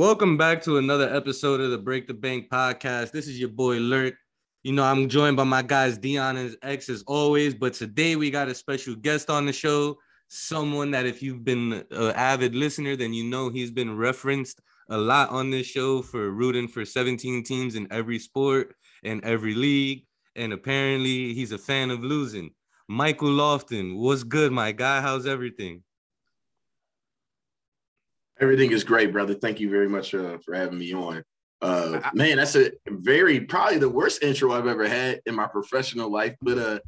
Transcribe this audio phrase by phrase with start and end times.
[0.00, 3.12] Welcome back to another episode of the Break the Bank podcast.
[3.12, 4.14] This is your boy Lurk.
[4.62, 8.30] You know, I'm joined by my guys Dion and X as always, but today we
[8.30, 9.98] got a special guest on the show.
[10.28, 14.96] Someone that, if you've been an avid listener, then you know he's been referenced a
[14.96, 18.74] lot on this show for rooting for 17 teams in every sport
[19.04, 20.06] and every league.
[20.34, 22.52] And apparently, he's a fan of losing.
[22.88, 25.02] Michael Lofton, what's good, my guy?
[25.02, 25.82] How's everything?
[28.40, 29.34] Everything is great, brother.
[29.34, 31.22] Thank you very much uh, for having me on.
[31.60, 36.10] Uh, man, that's a very probably the worst intro I've ever had in my professional
[36.10, 36.34] life.
[36.40, 36.78] But uh,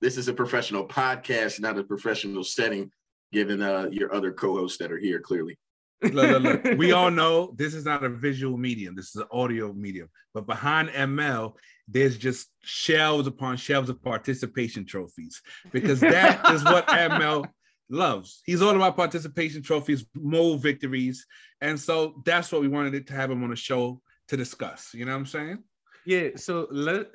[0.00, 2.92] this is a professional podcast, not a professional setting,
[3.32, 5.18] given uh, your other co-hosts that are here.
[5.18, 5.58] Clearly,
[6.02, 6.78] look, look, look.
[6.78, 8.94] we all know this is not a visual medium.
[8.94, 10.08] This is an audio medium.
[10.32, 11.54] But behind ML,
[11.88, 17.46] there's just shelves upon shelves of participation trophies because that is what ML
[17.90, 18.42] loves.
[18.44, 21.26] He's all about participation trophies, more victories.
[21.60, 24.92] And so that's what we wanted to have him on the show to discuss.
[24.94, 25.62] You know what I'm saying?
[26.06, 26.30] Yeah.
[26.36, 27.06] So let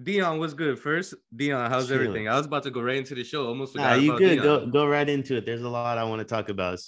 [0.00, 0.78] Dion was good.
[0.78, 2.28] First, Dion, how's everything?
[2.28, 3.46] I was about to go right into the show.
[3.48, 3.96] Almost forgot.
[3.96, 4.40] Nah, you good.
[4.40, 4.44] Dion.
[4.44, 5.46] Go go right into it.
[5.46, 6.78] There's a lot I want to talk about.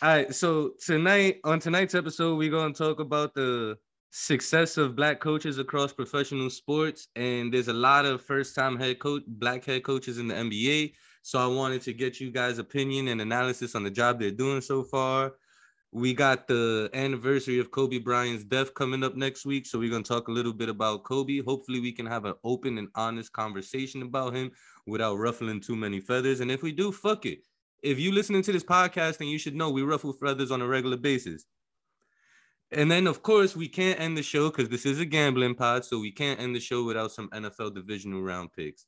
[0.00, 0.34] All right.
[0.34, 3.76] So tonight, on tonight's episode, we're gonna talk about the
[4.10, 7.08] success of black coaches across professional sports.
[7.16, 10.94] And there's a lot of first-time head coach, black head coaches in the NBA.
[11.26, 14.60] So I wanted to get you guys' opinion and analysis on the job they're doing
[14.60, 15.32] so far.
[15.90, 19.64] We got the anniversary of Kobe Bryant's death coming up next week.
[19.64, 21.40] So we're going to talk a little bit about Kobe.
[21.40, 24.50] Hopefully, we can have an open and honest conversation about him
[24.86, 26.40] without ruffling too many feathers.
[26.40, 27.38] And if we do, fuck it.
[27.82, 30.66] If you're listening to this podcast, then you should know we ruffle feathers on a
[30.66, 31.46] regular basis.
[32.70, 35.86] And then, of course, we can't end the show because this is a gambling pod.
[35.86, 38.84] So we can't end the show without some NFL divisional round picks.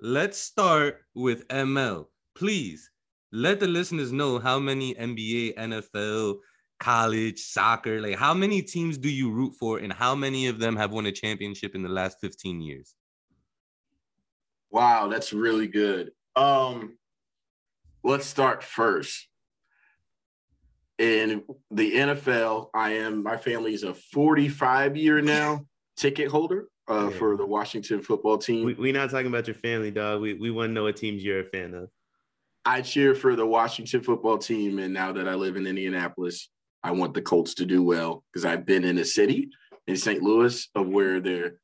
[0.00, 2.04] Let's start with ML.
[2.34, 2.90] Please
[3.32, 6.36] let the listeners know how many NBA, NFL,
[6.78, 10.76] college, soccer, like how many teams do you root for and how many of them
[10.76, 12.94] have won a championship in the last 15 years?
[14.70, 16.10] Wow, that's really good.
[16.34, 16.98] Um
[18.04, 19.28] let's start first.
[20.98, 25.64] In the NFL, I am my family is a 45 year now
[25.96, 27.18] ticket holder uh, yeah.
[27.18, 28.64] for the Washington football team.
[28.64, 30.20] We're we not talking about your family, dog.
[30.20, 31.88] We, we want to know what teams you're a fan of.
[32.64, 34.78] I cheer for the Washington football team.
[34.78, 36.48] And now that I live in Indianapolis,
[36.82, 39.50] I want the Colts to do well because I've been in a city
[39.86, 40.22] in St.
[40.22, 41.56] Louis of where the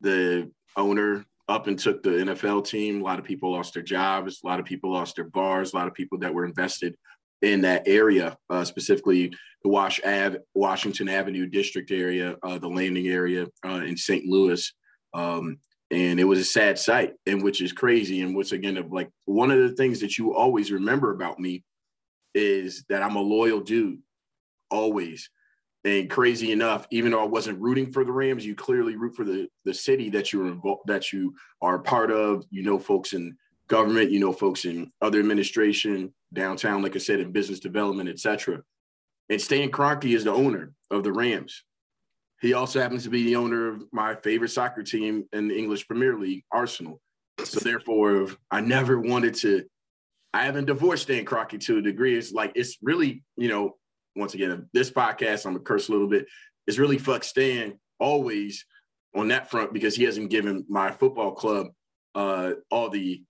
[0.00, 3.00] the owner up and took the NFL team.
[3.00, 4.40] A lot of people lost their jobs.
[4.42, 5.72] A lot of people lost their bars.
[5.72, 6.96] A lot of people that were invested
[7.42, 13.08] in that area, uh, specifically the Wash Ave, Washington Avenue district area, uh, the landing
[13.08, 14.26] area uh, in St.
[14.26, 14.72] Louis.
[15.14, 15.58] Um,
[15.90, 18.20] and it was a sad sight, and which is crazy.
[18.22, 21.64] And which again, like one of the things that you always remember about me
[22.34, 24.00] is that I'm a loyal dude,
[24.70, 25.30] always.
[25.84, 29.24] And crazy enough, even though I wasn't rooting for the Rams, you clearly root for
[29.24, 32.44] the the city that you're involved, that you are part of.
[32.50, 33.36] You know, folks in
[33.70, 38.62] government, you know, folks in other administration, downtown, like I said, in business development, etc.
[39.30, 41.62] And Stan Kroenke is the owner of the Rams.
[42.42, 45.86] He also happens to be the owner of my favorite soccer team in the English
[45.86, 47.00] Premier League, Arsenal.
[47.44, 49.64] So therefore, I never wanted to.
[50.34, 52.18] I haven't divorced Stan Kroenke to a degree.
[52.18, 53.76] It's like it's really, you know,
[54.16, 56.26] once again, this podcast, I'm gonna curse a little bit.
[56.66, 58.64] It's really fuck Stan always
[59.14, 61.68] on that front because he hasn't given my football club
[62.14, 63.22] uh, all the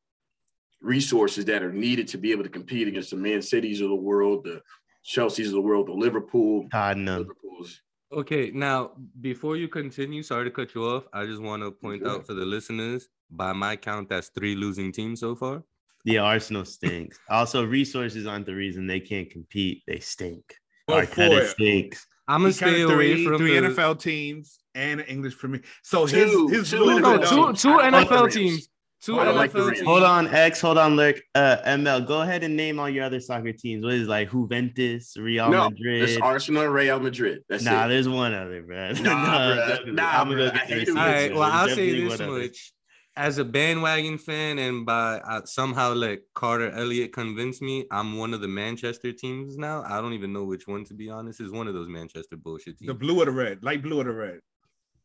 [0.80, 3.94] resources that are needed to be able to compete against the Man Cities of the
[3.94, 4.62] world, the
[5.02, 6.66] Chelsea's of the world, the Liverpool.
[6.70, 7.18] Tottenham.
[7.18, 7.80] Liverpool's.
[8.12, 8.90] Okay, now
[9.20, 11.04] before you continue, sorry to cut you off.
[11.12, 14.90] I just want to point out for the listeners, by my count, that's three losing
[14.90, 15.62] teams so far.
[16.04, 17.18] Yeah, Arsenal stinks.
[17.28, 19.82] also, resources aren't the reason they can't compete.
[19.86, 20.42] They stink.
[20.88, 22.06] Oh, well, Arteta stinks.
[22.26, 23.68] I'm gonna stay away three, from three the...
[23.68, 25.62] NFL teams and English Premier.
[25.82, 28.68] So two, his his two, no, two, two NFL teams.
[29.02, 30.60] Two hold, like hold on, X.
[30.60, 31.22] Hold on, Lurk.
[31.34, 33.82] Uh, ML, go ahead and name all your other soccer teams.
[33.82, 36.02] What is like Juventus, Real no, Madrid?
[36.02, 37.42] It's Arsenal, Real Madrid.
[37.48, 37.88] That's nah, it.
[37.88, 38.92] there's one other, bro.
[39.00, 39.92] Nah, no, bro.
[39.92, 40.50] Nah, I'm bro.
[40.50, 41.34] Go all right.
[41.34, 42.72] Well, I'll say this much:
[43.16, 48.34] as a bandwagon fan, and by uh, somehow like Carter Elliott convinced me, I'm one
[48.34, 49.82] of the Manchester teams now.
[49.86, 51.40] I don't even know which one to be honest.
[51.40, 52.88] Is one of those Manchester bullshit teams.
[52.88, 54.40] The blue or the red, light blue or the red.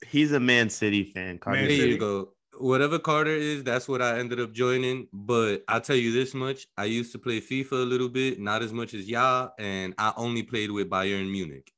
[0.06, 1.38] He's a Man City fan.
[1.38, 1.59] Carter.
[1.59, 1.92] Man there City.
[1.92, 5.07] you go whatever Carter is, that's what I ended up joining.
[5.13, 8.62] But I'll tell you this much: I used to play FIFA a little bit, not
[8.62, 11.72] as much as y'all, and I only played with Bayern Munich.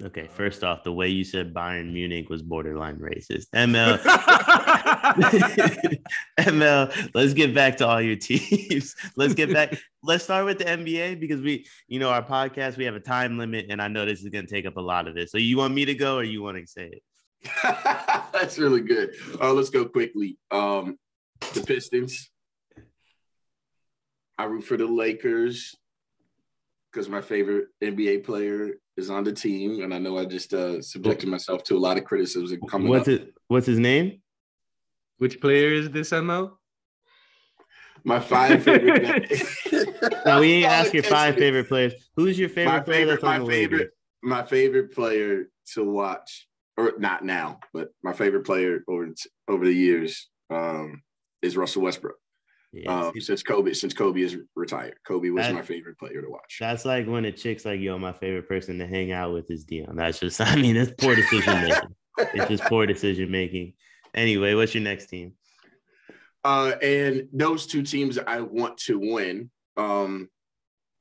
[0.00, 3.46] Okay, first off, the way you said Bayern Munich was borderline racist.
[3.54, 3.98] ML,
[6.38, 8.94] ML, let's get back to all your teams.
[9.16, 9.76] let's get back.
[10.04, 13.38] Let's start with the NBA because we, you know, our podcast, we have a time
[13.38, 15.30] limit, and I know this is going to take up a lot of it.
[15.30, 17.02] So, you want me to go or you want to say it?
[17.62, 19.14] That's really good.
[19.40, 20.38] Uh, let's go quickly.
[20.50, 20.98] Um,
[21.54, 22.30] the Pistons.
[24.38, 25.74] I root for the Lakers
[26.92, 30.80] because my favorite NBA player is on the team, and I know I just uh,
[30.82, 33.14] subjected myself to a lot of criticism coming What's up.
[33.14, 33.34] it?
[33.48, 34.20] What's his name?
[35.18, 36.52] Which player is this, ML?
[38.04, 39.32] My five favorite.
[40.26, 41.94] No, we ain't ask your five favorite players.
[42.16, 43.92] Who's your favorite My player favorite, that's on my the favorite, Lakers?
[44.22, 46.47] my favorite player to watch,
[46.78, 49.08] or not now, but my favorite player over
[49.48, 51.02] over the years um,
[51.42, 52.16] is Russell Westbrook.
[52.72, 52.86] Yes.
[52.88, 56.58] Um, since Kobe, since Kobe is retired, Kobe was my favorite player to watch.
[56.60, 59.64] That's like when a chick's like, "Yo, my favorite person to hang out with is
[59.64, 61.94] Dion." That's just, I mean, it's poor decision making.
[62.18, 63.72] it's just poor decision making.
[64.14, 65.32] Anyway, what's your next team?
[66.44, 69.50] Uh, and those two teams I want to win.
[69.76, 70.28] Um,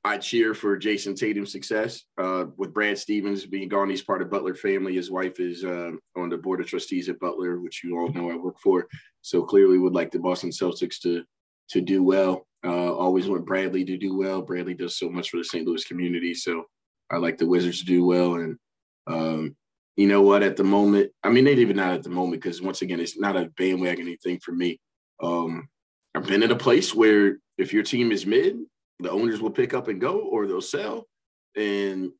[0.03, 2.03] I cheer for Jayson Tatum's success.
[2.17, 4.95] Uh, with Brad Stevens being gone, he's part of Butler family.
[4.95, 8.31] His wife is uh, on the board of trustees at Butler, which you all know
[8.31, 8.87] I work for.
[9.21, 11.23] So clearly, would like the Boston Celtics to
[11.69, 12.47] to do well.
[12.63, 14.41] Uh, always want Bradley to do well.
[14.41, 15.67] Bradley does so much for the St.
[15.67, 16.65] Louis community, so
[17.11, 18.35] I like the Wizards to do well.
[18.35, 18.57] And
[19.05, 19.55] um,
[19.95, 20.43] you know what?
[20.43, 23.17] At the moment, I mean, not even not at the moment, because once again, it's
[23.17, 24.79] not a bandwagon thing for me.
[25.21, 25.67] Um,
[26.15, 28.57] I've been in a place where if your team is mid,
[28.99, 31.07] the owners will pick up and go, or they'll sell.
[31.55, 32.11] And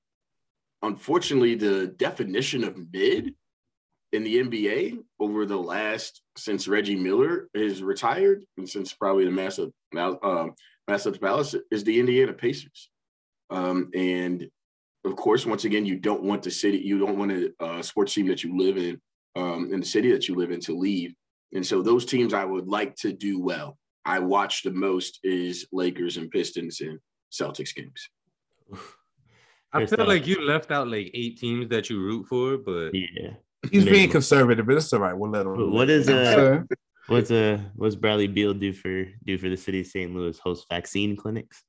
[0.82, 3.34] unfortunately, the definition of mid
[4.14, 9.32] in the NBA over the last since Reggie Miller is retired and since probably the
[9.32, 10.54] massive um,
[10.88, 12.90] massive Palace is the Indiana Pacers.
[13.50, 14.48] Um, and
[15.06, 18.14] of course, once again, you don't want the city, you don't want a uh, sports
[18.14, 19.00] team that you live in,
[19.36, 21.14] um, in the city that you live in, to leave.
[21.54, 23.78] And so those teams I would like to do well.
[24.08, 26.98] I watch the most is Lakers and Pistons and
[27.30, 28.10] Celtics games.
[29.74, 33.34] I feel like you left out like eight teams that you root for, but Yeah.
[33.70, 35.18] He's being conservative, but it's all right.
[35.18, 35.74] We'll let him.
[35.74, 36.64] What is, You know what I'm uh.
[37.08, 40.14] What's uh what's Bradley Beal do for do for the city of St.
[40.14, 40.40] Louis?
[40.40, 41.64] Host vaccine clinics.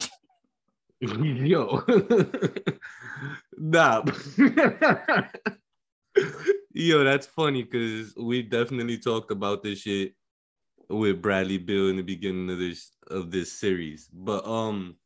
[1.00, 1.84] yo,
[3.56, 4.02] nah.
[6.72, 10.14] yo, that's funny because we definitely talked about this shit
[10.88, 14.08] with Bradley Beal in the beginning of this of this series.
[14.12, 14.96] But um,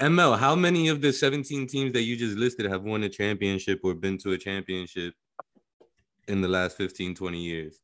[0.00, 3.80] ML, how many of the 17 teams that you just listed have won a championship
[3.84, 5.14] or been to a championship
[6.28, 7.80] in the last 15, 20 years?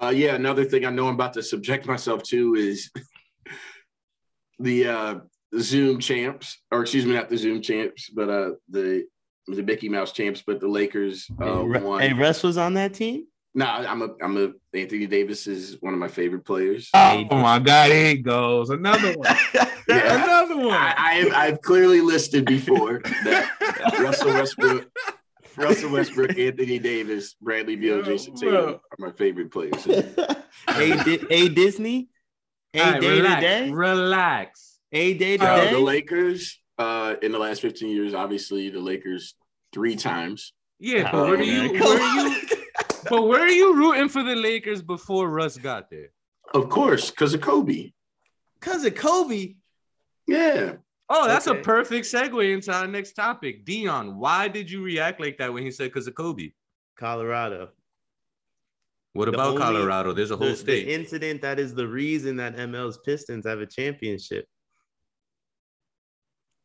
[0.00, 2.90] Uh, yeah, another thing I know I'm about to subject myself to is
[4.58, 5.14] the uh,
[5.58, 9.06] Zoom champs, or excuse me, not the Zoom champs, but uh, the
[9.48, 12.00] the Mickey Mouse champs, but the Lakers uh, hey, won.
[12.00, 13.26] hey, Russ was on that team.
[13.56, 16.90] No, I'm a I'm a Anthony Davis is one of my favorite players.
[16.92, 18.70] Oh my God, here he goes.
[18.70, 19.36] Another one.
[19.88, 20.24] Yeah.
[20.24, 20.72] Another one.
[20.72, 23.52] I, I have I've clearly listed before that
[24.00, 24.90] Russell Westbrook,
[25.56, 29.84] Russell Westbrook, Anthony Davis, Bradley Beal, Jayson Tatum are my favorite players.
[30.68, 32.08] hey, Di- hey, Disney.
[32.72, 33.70] Hey, All right, day relax, to day.
[33.70, 34.78] relax.
[34.90, 35.72] Hey, day to Uh, day.
[35.72, 39.36] the Lakers, uh, in the last 15 years, obviously the Lakers
[39.72, 40.52] three times.
[40.80, 41.74] Yeah, Oh, but where are man.
[41.74, 41.80] you?
[41.80, 42.40] Where are you?
[43.10, 46.08] But where are you rooting for the Lakers before Russ got there?
[46.54, 47.92] Of course, because of Kobe.
[48.60, 49.54] Cause of Kobe.
[50.26, 50.74] Yeah.
[51.08, 51.60] Oh, that's Okay.
[51.60, 53.64] a perfect segue into our next topic.
[53.64, 56.50] Dion, why did you react like that when he said because of Kobe?
[56.98, 57.70] Colorado.
[59.12, 60.12] What The about only- Colorado?
[60.12, 60.88] There's a whole the, the state.
[60.88, 64.46] incident that is the reason that ML's Pistons have a championship.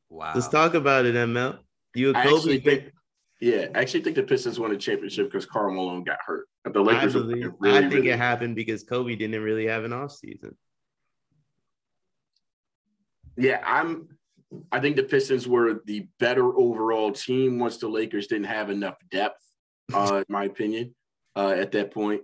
[0.10, 0.32] wow.
[0.34, 1.60] Let's talk about it, ML.
[1.96, 2.64] You a I Kobe actually fan?
[2.82, 2.94] think,
[3.42, 6.48] yeah, I actually think the Pistons won a championship because Karl Malone got hurt.
[6.64, 7.52] The Lakers were believe.
[7.60, 10.56] really, I think really- it happened because Kobe didn't really have an off season.
[13.38, 14.08] Yeah, I'm.
[14.72, 18.96] I think the Pistons were the better overall team once the Lakers didn't have enough
[19.10, 19.42] depth,
[19.94, 20.94] uh, in my opinion,
[21.36, 22.22] uh, at that point.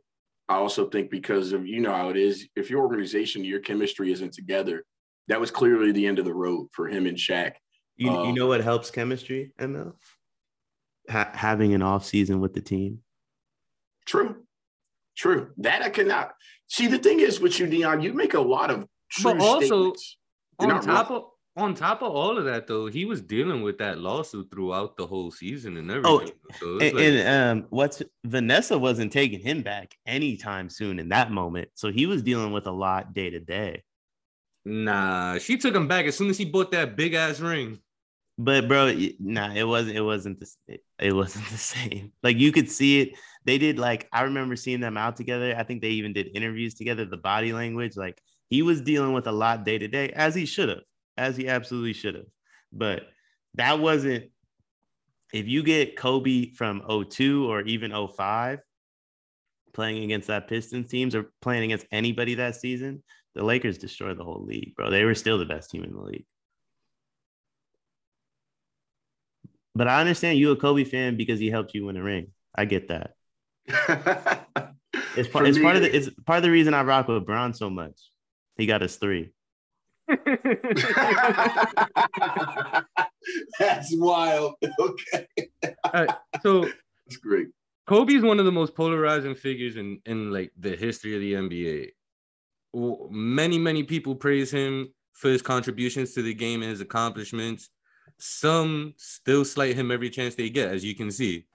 [0.50, 4.12] I also think because of you know how it is, if your organization, your chemistry
[4.12, 4.84] isn't together,
[5.30, 7.54] that was clearly the end of the road for him and Shaq.
[7.96, 9.94] You, Uh, you know what helps chemistry, ML?
[11.10, 13.00] Ha- having an off season with the team.
[14.06, 14.44] True,
[15.18, 15.52] true.
[15.58, 16.34] That I cannot
[16.68, 16.88] see.
[16.88, 20.18] The thing is with you, Dion, you make a lot of true But also, statements.
[20.60, 21.20] You're on top wrong.
[21.20, 21.24] of
[21.64, 25.08] on top of all of that, though, he was dealing with that lawsuit throughout the
[25.08, 26.36] whole season and Oh, everything.
[26.60, 27.28] so And, like, and
[27.62, 32.22] um, what's Vanessa wasn't taking him back anytime soon in that moment, so he was
[32.22, 33.82] dealing with a lot day to day.
[34.66, 37.80] nah, she took him back as soon as he bought that big ass ring.
[38.38, 39.98] But bro, nah, it wasn't.
[39.98, 40.80] It wasn't the.
[41.00, 42.12] It wasn't the same.
[42.22, 43.10] Like you could see it.
[43.46, 45.56] They did like I remember seeing them out together.
[45.58, 47.06] I think they even did interviews together.
[47.06, 50.46] The body language, like he was dealing with a lot day to day, as he
[50.46, 50.84] should have,
[51.18, 52.28] as he absolutely should have.
[52.72, 53.04] But
[53.56, 54.26] that wasn't.
[55.34, 58.60] If you get Kobe from 02 or even 05
[59.74, 63.04] playing against that Pistons teams or playing against anybody that season,
[63.36, 64.90] the Lakers destroyed the whole league, bro.
[64.90, 66.26] They were still the best team in the league.
[69.78, 72.32] But I understand you a Kobe fan because he helped you win a ring.
[72.56, 73.12] I get that.
[75.16, 77.28] it's part, it's me, part of the it's part of the reason I rock with
[77.28, 78.00] Bron so much.
[78.58, 79.34] He got us three.
[83.60, 84.56] That's wild.
[84.80, 85.28] Okay.
[86.42, 87.48] so that's great.
[87.88, 91.90] Kobe's one of the most polarizing figures in in like the history of the NBA.
[93.12, 97.70] Many many people praise him for his contributions to the game and his accomplishments.
[98.20, 101.46] Some still slight him every chance they get, as you can see.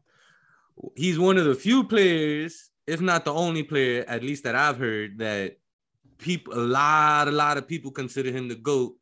[0.96, 4.78] He's one of the few players, if not the only player, at least that I've
[4.78, 5.58] heard, that
[6.18, 8.96] people, a lot, a lot of people consider him the GOAT,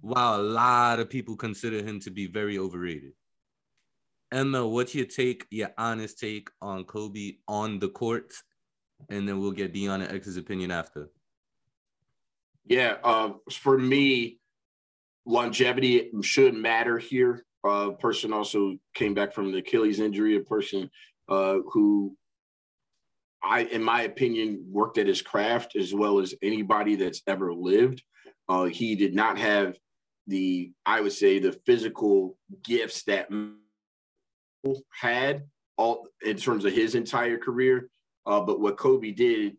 [0.00, 3.12] while a lot of people consider him to be very overrated.
[4.32, 8.32] ML, what's your take, your honest take on Kobe on the court?
[9.08, 11.10] And then we'll get Dion and X's opinion after.
[12.66, 14.40] Yeah, uh, for me,
[15.28, 17.44] longevity should matter here.
[17.64, 20.90] A uh, person also came back from the Achilles injury, a person
[21.28, 22.16] uh, who
[23.42, 28.02] I, in my opinion, worked at his craft as well as anybody that's ever lived.
[28.48, 29.76] Uh, he did not have
[30.26, 33.28] the, I would say, the physical gifts that
[34.90, 35.44] had
[35.76, 37.90] all in terms of his entire career.
[38.26, 39.56] Uh, but what Kobe did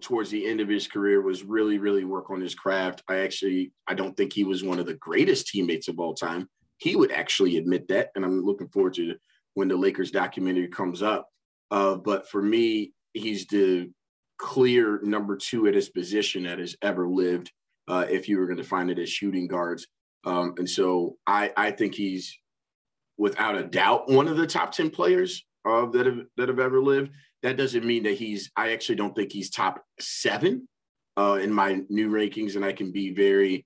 [0.00, 3.02] towards the end of his career was really, really work on his craft.
[3.08, 6.48] I actually, I don't think he was one of the greatest teammates of all time.
[6.78, 9.14] He would actually admit that, and I'm looking forward to
[9.54, 11.28] when the Lakers documentary comes up.
[11.70, 13.90] Uh, but for me, he's the
[14.38, 17.52] clear number two at his position that has ever lived.
[17.86, 19.86] Uh, if you were going to find it as shooting guards,
[20.24, 22.36] um, and so I, I think he's
[23.18, 26.80] without a doubt one of the top ten players uh, that have that have ever
[26.80, 27.10] lived
[27.44, 30.68] that doesn't mean that he's i actually don't think he's top seven
[31.16, 33.64] uh, in my new rankings and i can be very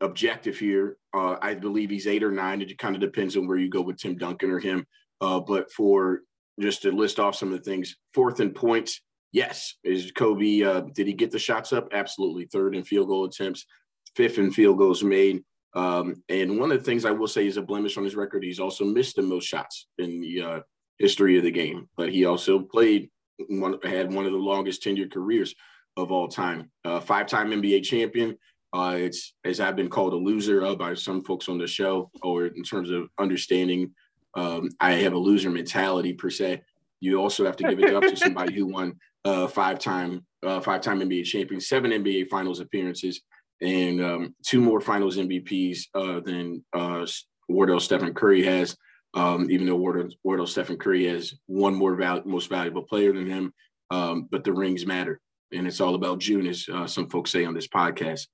[0.00, 0.96] objective here.
[1.14, 2.60] Uh, i believe he's eight or nine.
[2.62, 4.86] It kind of depends on where you go with tim duncan or him.
[5.20, 6.22] Uh, but for
[6.60, 9.00] just to list off some of the things fourth in points
[9.32, 9.74] yes.
[9.84, 11.88] Is kobe uh, did he get the shots up?
[11.92, 12.46] Absolutely.
[12.46, 13.66] Third in field goal attempts
[14.14, 15.42] fifth in field goals made.
[15.74, 18.44] Um, and one of the things I will say is a blemish on his record.
[18.44, 20.60] He's also missed the most shots in the uh,
[21.02, 23.10] history of the game, but he also played
[23.48, 25.52] one had one of the longest tenured careers
[25.96, 26.70] of all time.
[26.84, 28.38] Uh, five-time NBA champion.
[28.72, 32.08] Uh, it's as I've been called a loser uh, by some folks on the show,
[32.22, 33.90] or in terms of understanding,
[34.34, 36.62] um, I have a loser mentality per se.
[37.00, 38.94] You also have to give it up to somebody who won
[39.24, 43.20] uh, five-time five-time NBA champion, seven NBA Finals appearances,
[43.60, 47.04] and um, two more Finals MVPs uh, than uh,
[47.48, 48.76] Wardell Stephen Curry has.
[49.14, 53.26] Um, even though Wardell, Wardell Stephen Curry has one more val- most valuable player than
[53.26, 53.52] him,
[53.90, 55.20] um, but the rings matter,
[55.52, 58.26] and it's all about June, as uh, some folks say on this podcast.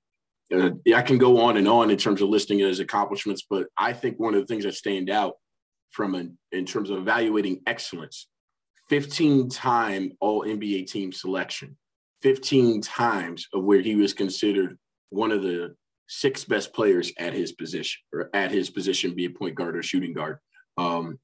[0.53, 3.93] Uh, I can go on and on in terms of listing his accomplishments, but I
[3.93, 5.35] think one of the things that stand out
[5.91, 8.27] from an, in terms of evaluating excellence,
[8.89, 11.77] 15 time All NBA team selection,
[12.21, 14.77] 15 times of where he was considered
[15.09, 15.75] one of the
[16.07, 19.83] six best players at his position or at his position, be a point guard or
[19.83, 20.39] shooting guard.
[20.77, 21.19] Um,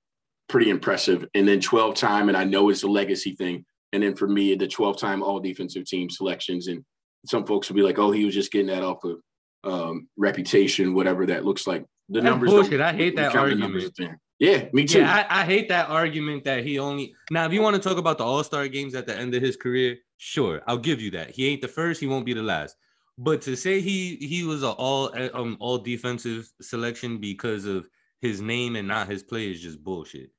[0.47, 1.27] pretty impressive.
[1.33, 3.65] And then 12 time, and I know it's a legacy thing.
[3.93, 6.67] And then for me, the 12 time all defensive team selections.
[6.67, 6.83] And
[7.25, 9.19] some folks will be like, oh, he was just getting that off of
[9.63, 11.85] um, reputation, whatever that looks like.
[12.09, 12.51] The That's numbers.
[12.51, 12.81] Bullshit.
[12.81, 13.93] I hate that argument.
[14.37, 14.99] Yeah, me too.
[14.99, 17.45] Yeah, I, I, hate that argument that he only now.
[17.45, 19.55] If you want to talk about the All Star games at the end of his
[19.55, 21.31] career, sure, I'll give you that.
[21.31, 22.75] He ain't the first, he won't be the last.
[23.17, 27.87] But to say he he was an all um all defensive selection because of
[28.21, 30.29] his name and not his play is just bullshit.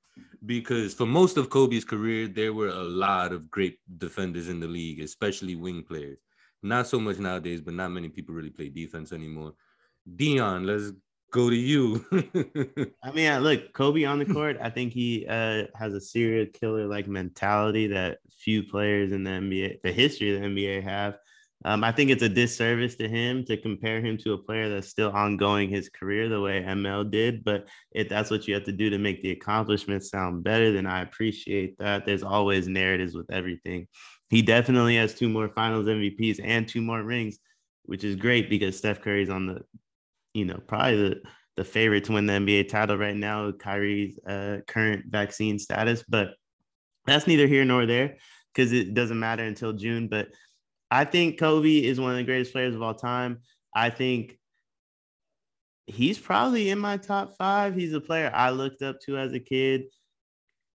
[0.44, 4.66] Because for most of Kobe's career, there were a lot of great defenders in the
[4.66, 6.18] league, especially wing players.
[6.62, 9.54] Not so much nowadays, but not many people really play defense anymore.
[10.16, 10.92] Dion, let's
[11.32, 12.04] go to you.
[13.02, 16.86] I mean, look, Kobe on the court, I think he uh, has a serial killer
[16.86, 21.18] like mentality that few players in the NBA, the history of the NBA have.
[21.66, 24.86] Um, I think it's a disservice to him to compare him to a player that's
[24.88, 27.42] still ongoing his career the way ML did.
[27.42, 30.86] But if that's what you have to do to make the accomplishments sound better, then
[30.86, 32.06] I appreciate that.
[32.06, 33.88] There's always narratives with everything.
[34.30, 37.40] He definitely has two more finals MVPs and two more rings,
[37.82, 39.62] which is great because Steph Curry's on the,
[40.34, 41.22] you know, probably the
[41.56, 46.04] the favorite to win the NBA title right now, Kyrie's uh, current vaccine status.
[46.06, 46.34] But
[47.06, 48.18] that's neither here nor there
[48.54, 50.06] because it doesn't matter until June.
[50.06, 50.28] But
[50.90, 53.38] I think Kobe is one of the greatest players of all time.
[53.74, 54.38] I think
[55.86, 57.74] he's probably in my top five.
[57.74, 59.84] He's a player I looked up to as a kid,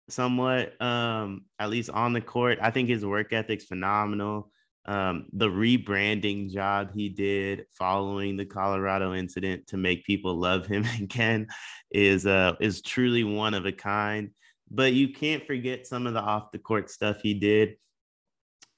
[0.08, 2.58] somewhat, um, at least on the court.
[2.60, 4.50] I think his work ethic's phenomenal.
[4.86, 10.84] Um, the rebranding job he did following the Colorado incident to make people love him
[11.00, 11.48] again
[11.90, 14.30] is uh, is truly one of a kind.
[14.70, 17.76] But you can't forget some of the off the court stuff he did.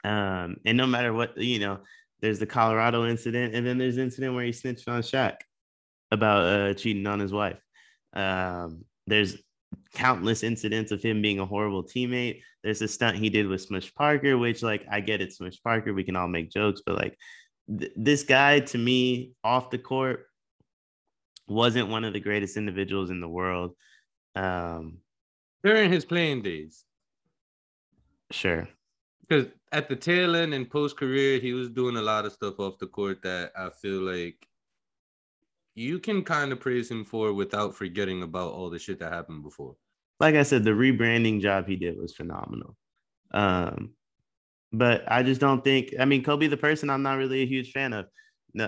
[0.04, 1.80] Um, and no matter what, you know,
[2.21, 5.37] there's the Colorado incident, and then there's the incident where he snitched on Shaq
[6.11, 7.61] about uh, cheating on his wife.
[8.12, 9.37] Um, there's
[9.94, 12.42] countless incidents of him being a horrible teammate.
[12.62, 15.92] There's a stunt he did with Smush Parker, which, like, I get it, Smush Parker.
[15.92, 17.18] We can all make jokes, but like,
[17.78, 20.26] th- this guy to me off the court
[21.49, 23.75] wasn't one of the greatest individuals in the world.
[24.35, 24.99] Um,
[25.64, 26.85] During his playing days,
[28.30, 28.68] sure.
[29.33, 32.61] Because at the tail end and post career, he was doing a lot of stuff
[32.61, 34.47] off the court that I feel like
[35.75, 39.43] you can kind of praise him for without forgetting about all the shit that happened
[39.43, 39.75] before.
[40.21, 42.77] like I said, the rebranding job he did was phenomenal.
[43.33, 43.95] Um,
[44.71, 45.95] but I just don't think.
[45.99, 48.07] I mean, Kobe the person, I'm not really a huge fan of.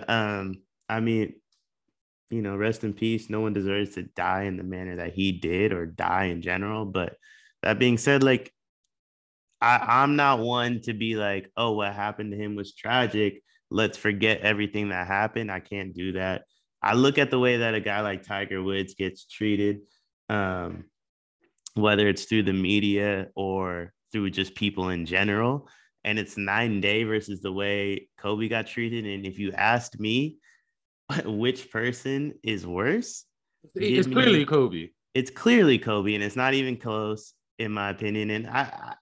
[0.09, 1.35] Um, I mean,
[2.31, 3.29] you know, rest in peace.
[3.29, 6.87] No one deserves to die in the manner that he did, or die in general.
[6.87, 7.17] But
[7.63, 8.55] that being said, like,
[9.61, 13.43] I, I'm not one to be like, oh, what happened to him was tragic.
[13.71, 15.51] Let's forget everything that happened.
[15.51, 16.43] I can't do that.
[16.83, 19.81] I look at the way that a guy like Tiger Woods gets treated.
[20.29, 20.85] Um,
[21.75, 25.69] whether it's through the media or through just people in general.
[26.05, 29.07] And it's night and day versus the way Kobe got treated.
[29.07, 30.37] And if you asked me
[31.25, 33.25] which person is worse,
[33.75, 34.89] It's Give me- clearly Kobe.
[35.15, 38.31] it's clearly Kobe, and it's not even close, in my opinion.
[38.31, 38.95] And I, I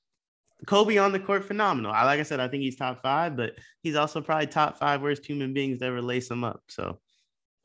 [0.67, 1.93] Kobe on the court, phenomenal.
[1.93, 5.03] I like I said, I think he's top five, but he's also probably top five
[5.03, 6.63] worst human beings to ever lace him up.
[6.69, 7.01] So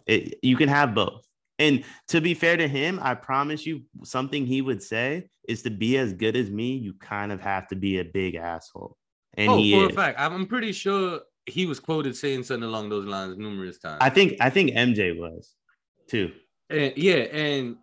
[0.05, 1.25] it, you can have both.
[1.59, 5.69] And to be fair to him, I promise you, something he would say is to
[5.69, 8.95] be as good as me, you kind of have to be a big asshole.
[9.35, 9.91] And oh, he for is.
[9.91, 13.79] a fact, I'm I'm pretty sure he was quoted saying something along those lines numerous
[13.79, 13.97] times.
[14.01, 15.53] I think I think MJ was
[16.07, 16.31] too.
[16.69, 17.77] and yeah, and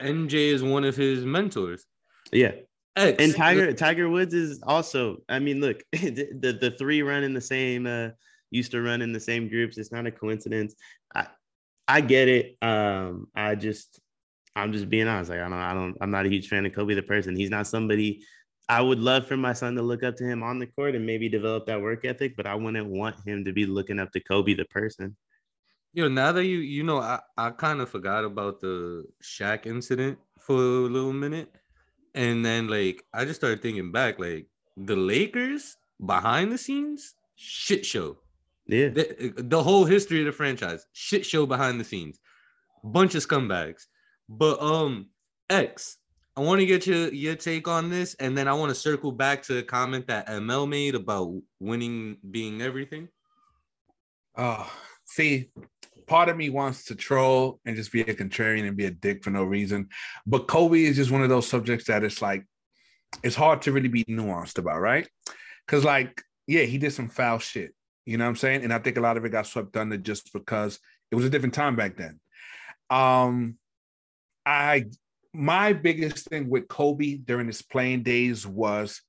[0.00, 1.86] MJ is one of his mentors.
[2.32, 2.52] Yeah.
[2.98, 5.18] X, And Tiger Tiger Woods is also.
[5.28, 7.86] I mean, look, the the, the three run in the same.
[7.86, 8.10] Uh,
[8.50, 9.78] used to run in the same groups.
[9.78, 10.74] It's not a coincidence.
[11.14, 11.26] I
[11.86, 12.56] I get it.
[12.62, 14.00] Um, I just
[14.56, 15.30] I'm just being honest.
[15.30, 17.36] Like I don't I don't I'm not a huge fan of Kobe the person.
[17.36, 18.24] He's not somebody.
[18.68, 21.06] I would love for my son to look up to him on the court and
[21.06, 24.20] maybe develop that work ethic, but I wouldn't want him to be looking up to
[24.20, 25.16] Kobe the person.
[25.94, 30.18] Yo, now that you you know, I, I kind of forgot about the Shaq incident
[30.38, 31.50] for a little minute.
[32.18, 37.86] And then like I just started thinking back, like the Lakers behind the scenes, shit
[37.86, 38.18] show.
[38.66, 38.88] Yeah.
[38.88, 42.18] The, the whole history of the franchise, shit show behind the scenes.
[42.82, 43.86] Bunch of scumbags.
[44.28, 45.10] But um
[45.48, 45.98] X,
[46.36, 49.12] I want to get your your take on this, and then I want to circle
[49.12, 53.08] back to a comment that ML made about winning being everything.
[54.36, 54.68] Oh,
[55.04, 55.52] see,
[56.08, 59.22] part of me wants to troll and just be a contrarian and be a dick
[59.22, 59.88] for no reason.
[60.26, 62.44] But Kobe is just one of those subjects that it's like,
[63.22, 65.08] it's hard to really be nuanced about, right?
[65.66, 67.74] Because, like, yeah, he did some foul shit.
[68.06, 68.64] You know what I'm saying?
[68.64, 70.78] And I think a lot of it got swept under just because
[71.10, 72.20] it was a different time back then.
[72.90, 73.56] Um,
[74.46, 74.86] I
[75.34, 79.02] my biggest thing with Kobe during his playing days was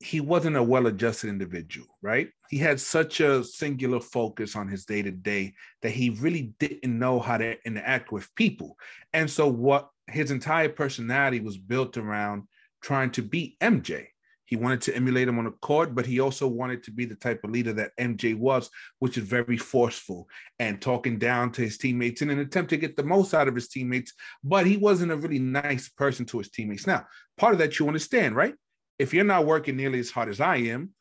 [0.00, 2.28] he wasn't a well-adjusted individual, right?
[2.50, 7.38] He had such a singular focus on his day-to-day that he really didn't know how
[7.38, 8.76] to interact with people.
[9.12, 12.44] And so what his entire personality was built around
[12.82, 14.08] trying to beat MJ.
[14.46, 17.14] He wanted to emulate him on the court, but he also wanted to be the
[17.14, 20.28] type of leader that MJ was, which is very forceful
[20.58, 23.54] and talking down to his teammates in an attempt to get the most out of
[23.54, 24.12] his teammates.
[24.42, 26.86] But he wasn't a really nice person to his teammates.
[26.86, 27.06] Now,
[27.38, 28.54] part of that you understand, right?
[28.98, 30.94] If you're not working nearly as hard as I am,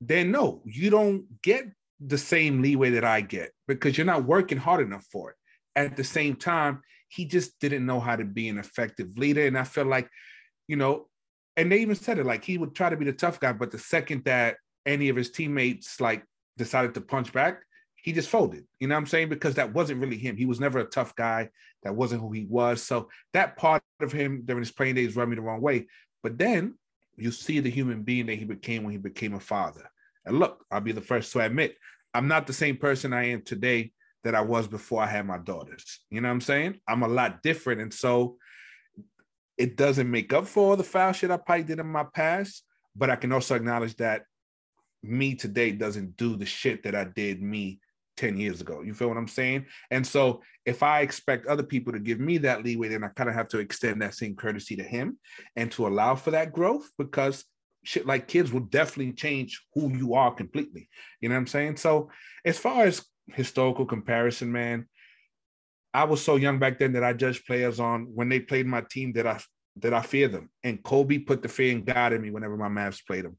[0.00, 1.64] then no, you don't get
[2.00, 5.36] the same leeway that I get because you're not working hard enough for it.
[5.76, 9.46] At the same time, he just didn't know how to be an effective leader.
[9.46, 10.08] And I felt like,
[10.68, 11.08] you know,
[11.56, 13.70] and they even said it like he would try to be the tough guy, but
[13.70, 16.24] the second that any of his teammates like
[16.56, 17.62] decided to punch back,
[17.96, 18.64] he just folded.
[18.78, 19.28] You know what I'm saying?
[19.28, 20.36] Because that wasn't really him.
[20.36, 21.50] He was never a tough guy.
[21.82, 22.82] That wasn't who he was.
[22.82, 25.86] So that part of him during his playing days rubbed me the wrong way.
[26.22, 26.74] But then
[27.20, 29.90] you see the human being that he became when he became a father.
[30.24, 31.76] And look, I'll be the first to admit,
[32.14, 33.92] I'm not the same person I am today
[34.24, 36.00] that I was before I had my daughters.
[36.10, 36.80] You know what I'm saying?
[36.86, 37.80] I'm a lot different.
[37.80, 38.36] And so
[39.56, 42.64] it doesn't make up for all the foul shit I probably did in my past,
[42.96, 44.24] but I can also acknowledge that
[45.02, 47.80] me today doesn't do the shit that I did me
[48.20, 48.82] 10 years ago.
[48.82, 49.64] You feel what I'm saying?
[49.90, 53.30] And so if I expect other people to give me that leeway, then I kind
[53.30, 55.18] of have to extend that same courtesy to him
[55.56, 57.44] and to allow for that growth because
[57.82, 60.90] shit like kids will definitely change who you are completely.
[61.22, 61.78] You know what I'm saying?
[61.78, 62.10] So
[62.44, 64.86] as far as historical comparison, man,
[65.94, 68.82] I was so young back then that I judged players on when they played my
[68.90, 69.40] team that I
[69.76, 70.50] that I fear them.
[70.62, 73.38] And Kobe put the fear in God in me whenever my Mavs played him.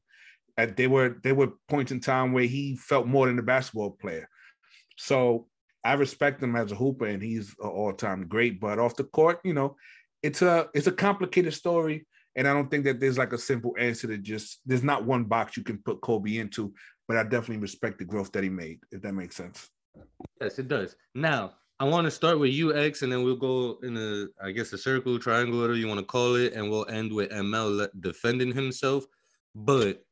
[0.56, 3.92] And they were they were points in time where he felt more than a basketball
[3.92, 4.28] player.
[5.02, 5.48] So
[5.84, 8.60] I respect him as a hooper, and he's an all-time great.
[8.60, 9.74] But off the court, you know,
[10.22, 13.74] it's a it's a complicated story, and I don't think that there's like a simple
[13.78, 14.60] answer to just.
[14.64, 16.72] There's not one box you can put Kobe into,
[17.08, 18.78] but I definitely respect the growth that he made.
[18.92, 19.68] If that makes sense.
[20.40, 20.94] Yes, it does.
[21.16, 24.52] Now I want to start with you, X, and then we'll go in a, I
[24.52, 27.88] guess, a circle, triangle, whatever you want to call it, and we'll end with ML
[27.98, 29.04] defending himself.
[29.56, 30.04] But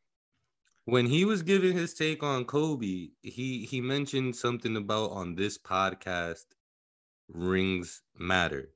[0.85, 5.59] when he was giving his take on Kobe, he he mentioned something about on this
[5.59, 6.45] podcast,
[7.29, 8.71] rings matter,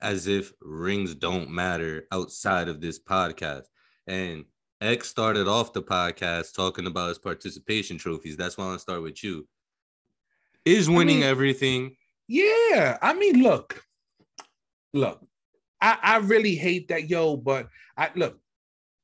[0.00, 3.64] as if rings don't matter outside of this podcast.
[4.06, 4.44] And
[4.80, 8.36] X started off the podcast talking about his participation trophies.
[8.36, 9.48] That's why I want to start with you.
[10.64, 11.96] Is winning I mean, everything?
[12.28, 13.82] Yeah, I mean, look,
[14.92, 15.24] look,
[15.80, 17.36] I, I really hate that, yo.
[17.36, 18.38] But I look,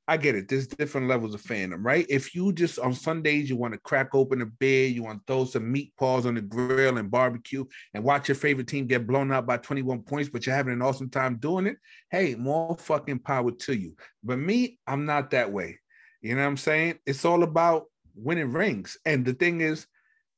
[0.09, 0.49] I get it.
[0.49, 2.05] There's different levels of fandom, right?
[2.09, 5.33] If you just on Sundays you want to crack open a beer, you want to
[5.33, 9.07] throw some meat paws on the grill and barbecue and watch your favorite team get
[9.07, 11.77] blown out by 21 points, but you're having an awesome time doing it,
[12.11, 13.95] hey, more fucking power to you.
[14.25, 15.79] But me, I'm not that way.
[16.21, 16.99] You know what I'm saying?
[17.07, 17.85] It's all about
[18.17, 18.97] winning rings.
[19.05, 19.87] And the thing is,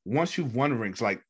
[0.05, 1.21] once you've won rings, like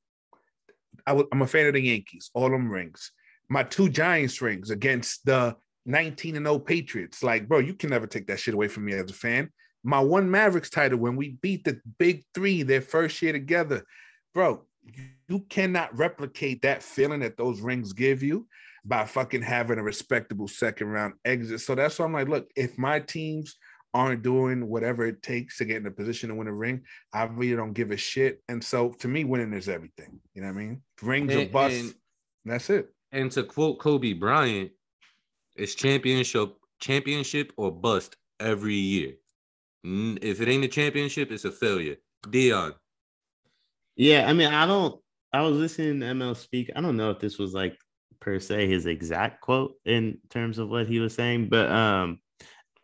[1.08, 3.12] I w- I'm a fan of the Yankees, all them rings.
[3.50, 7.24] My two Giants rings against the 19 and 0 Patriots.
[7.24, 9.50] Like, bro, you can never take that shit away from me as a fan.
[9.84, 13.84] My one Mavericks title when we beat the big three their first year together,
[14.34, 14.63] bro,
[15.28, 18.48] you cannot replicate that feeling that those rings give you
[18.84, 21.62] by fucking having a respectable second round exit.
[21.62, 23.56] So that's why I'm like, look, if my teams
[23.93, 26.82] aren't doing whatever it takes to get in a position to win a ring,
[27.13, 28.41] I really don't give a shit.
[28.50, 30.19] And so to me, winning is everything.
[30.34, 30.82] You know what I mean?
[31.02, 31.76] Rings and, or bust.
[31.76, 31.93] And,
[32.43, 32.89] that's it.
[33.12, 34.71] And to quote Kobe Bryant,
[35.56, 39.13] it's championship, championship or bust every year.
[39.84, 41.98] If it ain't a championship, it's a failure.
[42.30, 42.74] Dion.
[43.96, 45.00] Yeah, I mean, I don't.
[45.32, 46.72] I was listening to ML speak.
[46.76, 47.78] I don't know if this was like
[48.20, 52.20] per se his exact quote in terms of what he was saying, but um,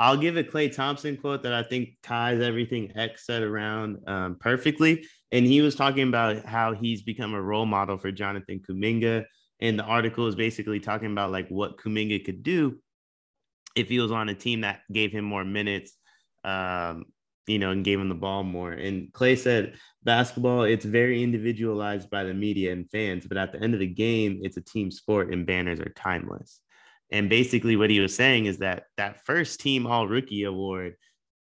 [0.02, 4.36] I'll give a Klay Thompson quote that I think ties everything X said around um,
[4.40, 5.06] perfectly.
[5.32, 9.26] And he was talking about how he's become a role model for Jonathan Kuminga.
[9.62, 12.80] And the article is basically talking about like what Kuminga could do
[13.76, 15.96] if he was on a team that gave him more minutes,
[16.44, 17.06] um,
[17.48, 18.72] you know, and gave him the ball more.
[18.72, 23.62] And Klay said, basketball, it's very individualized by the media and fans, but at the
[23.62, 26.60] end of the game, it's a team sport and banners are timeless.
[27.12, 30.96] And basically, what he was saying is that that first team all rookie award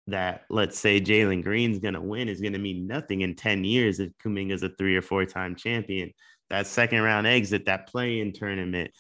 [0.08, 3.64] that let's say Jalen Green's going to win is going to mean nothing in 10
[3.64, 6.12] years if Kuminga's a three or four time champion.
[6.50, 8.92] That second round exit, that play in tournament,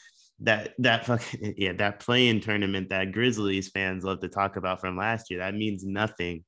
[0.42, 4.82] that that fucking yeah, that play in tournament that Grizzlies fans love to talk about
[4.82, 6.44] from last year, that means nothing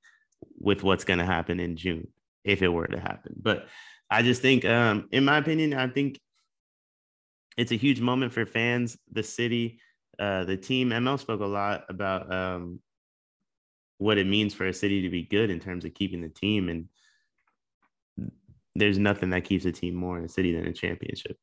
[0.59, 2.07] with what's going to happen in June
[2.43, 3.33] if it were to happen.
[3.39, 3.67] But
[4.09, 6.19] I just think, um, in my opinion, I think
[7.57, 9.79] it's a huge moment for fans, the city,
[10.19, 10.89] uh, the team.
[10.89, 12.79] ML spoke a lot about um,
[13.97, 16.69] what it means for a city to be good in terms of keeping the team,
[16.69, 16.87] and
[18.75, 21.37] there's nothing that keeps a team more in a city than a championship.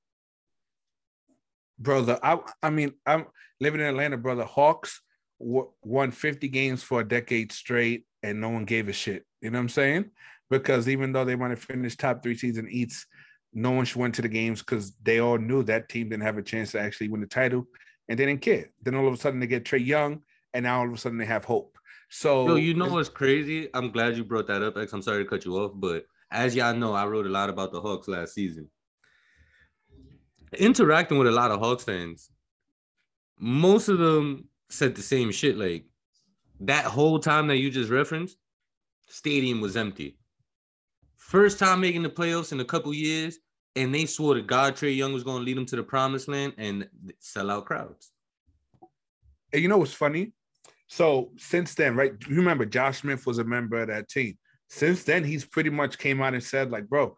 [1.78, 3.26] Brother, I I mean, I'm
[3.60, 4.44] living in Atlanta, brother.
[4.44, 5.00] Hawks
[5.38, 9.24] w- won 50 games for a decade straight, and no one gave a shit.
[9.40, 10.10] You know what I'm saying?
[10.50, 13.06] Because even though they want to finish top three season eats,
[13.52, 16.42] no one went to the games because they all knew that team didn't have a
[16.42, 17.66] chance to actually win the title
[18.08, 18.70] and they didn't care.
[18.82, 20.22] Then all of a sudden they get Trae Young,
[20.54, 21.78] and now all of a sudden they have hope.
[22.10, 23.68] So Yo, you know what's crazy?
[23.74, 24.92] I'm glad you brought that up, X.
[24.92, 27.72] I'm sorry to cut you off, but as y'all know, I wrote a lot about
[27.72, 28.68] the Hawks last season.
[30.58, 32.30] Interacting with a lot of Hawks fans,
[33.38, 35.56] most of them said the same shit.
[35.56, 35.84] Like
[36.60, 38.36] that whole time that you just referenced,
[39.08, 40.16] stadium was empty.
[41.16, 43.38] First time making the playoffs in a couple years,
[43.76, 46.28] and they swore to God Trae Young was going to lead them to the promised
[46.28, 46.88] land and
[47.18, 48.10] sell out crowds.
[49.52, 50.32] And you know what's funny?
[50.88, 52.14] So since then, right?
[52.28, 54.38] You remember Josh Smith was a member of that team.
[54.68, 57.16] Since then, he's pretty much came out and said, like, bro,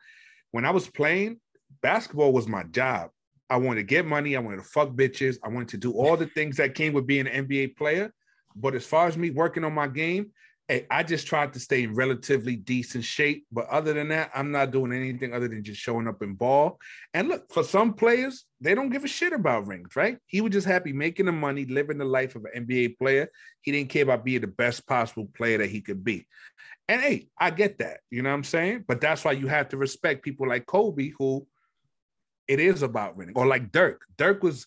[0.52, 1.40] when I was playing,
[1.82, 3.10] basketball was my job.
[3.48, 4.36] I wanted to get money.
[4.36, 5.36] I wanted to fuck bitches.
[5.44, 8.12] I wanted to do all the things that came with being an NBA player.
[8.54, 10.30] But as far as me working on my game,
[10.68, 13.44] hey, I just tried to stay in relatively decent shape.
[13.50, 16.78] But other than that, I'm not doing anything other than just showing up in ball.
[17.12, 20.18] And look, for some players, they don't give a shit about rings, right?
[20.26, 23.30] He was just happy making the money, living the life of an NBA player.
[23.62, 26.28] He didn't care about being the best possible player that he could be.
[26.90, 28.84] And hey, I get that, you know what I'm saying?
[28.88, 31.46] But that's why you have to respect people like Kobe, who
[32.48, 34.02] it is about winning, or like Dirk.
[34.18, 34.66] Dirk was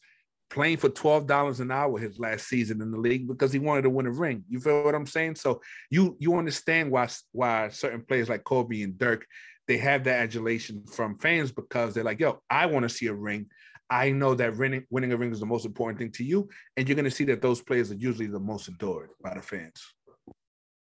[0.49, 3.81] playing for twelve dollars an hour his last season in the league because he wanted
[3.81, 4.45] to win a ring.
[4.47, 5.35] You feel what I'm saying?
[5.35, 5.59] So
[5.89, 9.25] you you understand why why certain players like Kobe and Dirk
[9.67, 13.13] they have that adulation from fans because they're like, yo, I want to see a
[13.13, 13.47] ring.
[13.89, 16.87] I know that winning winning a ring is the most important thing to you, and
[16.87, 19.73] you're going to see that those players are usually the most adored by the fans.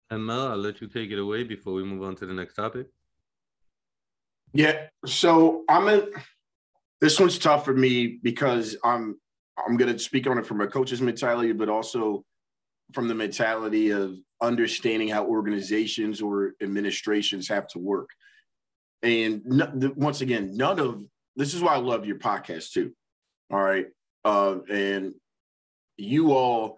[0.10, 2.54] And Mel, I'll let you take it away before we move on to the next
[2.54, 2.88] topic.
[4.54, 6.08] Yeah, so I'm in.
[7.02, 9.20] This one's tough for me because I'm
[9.58, 12.24] I'm going to speak on it from a coach's mentality, but also
[12.93, 18.10] from the mentality of understanding how organizations or administrations have to work.
[19.04, 21.04] And no, once again, none of
[21.36, 22.93] this is why I love your podcast too.
[23.52, 23.88] All right.
[24.24, 25.13] Uh, and
[25.98, 26.78] you all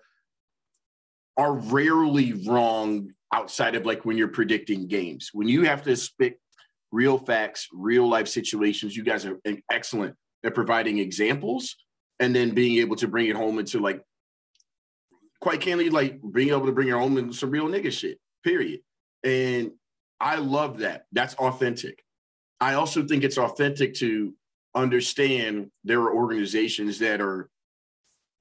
[1.38, 5.30] are rarely wrong outside of like when you're predicting games.
[5.34, 6.40] When you have to spit
[6.92, 11.76] real facts, real life situations, you guys are eh, excellent at providing examples
[12.20, 14.02] and then being able to bring it home into like
[15.40, 18.82] quite candidly, like being able to bring it home into some real nigga shit, period.
[19.24, 19.72] And
[20.20, 21.06] I love that.
[21.12, 22.04] That's authentic.
[22.60, 24.34] I also think it's authentic to
[24.76, 27.50] understand there are organizations that are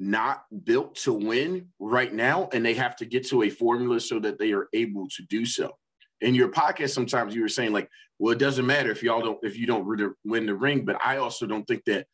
[0.01, 4.21] not built to win right now and they have to get to a formula so
[4.21, 5.77] that they are able to do so
[6.21, 7.89] in your podcast sometimes you were saying like
[8.21, 11.17] well it doesn't matter if y'all don't if you don't win the ring but i
[11.17, 12.07] also don't think that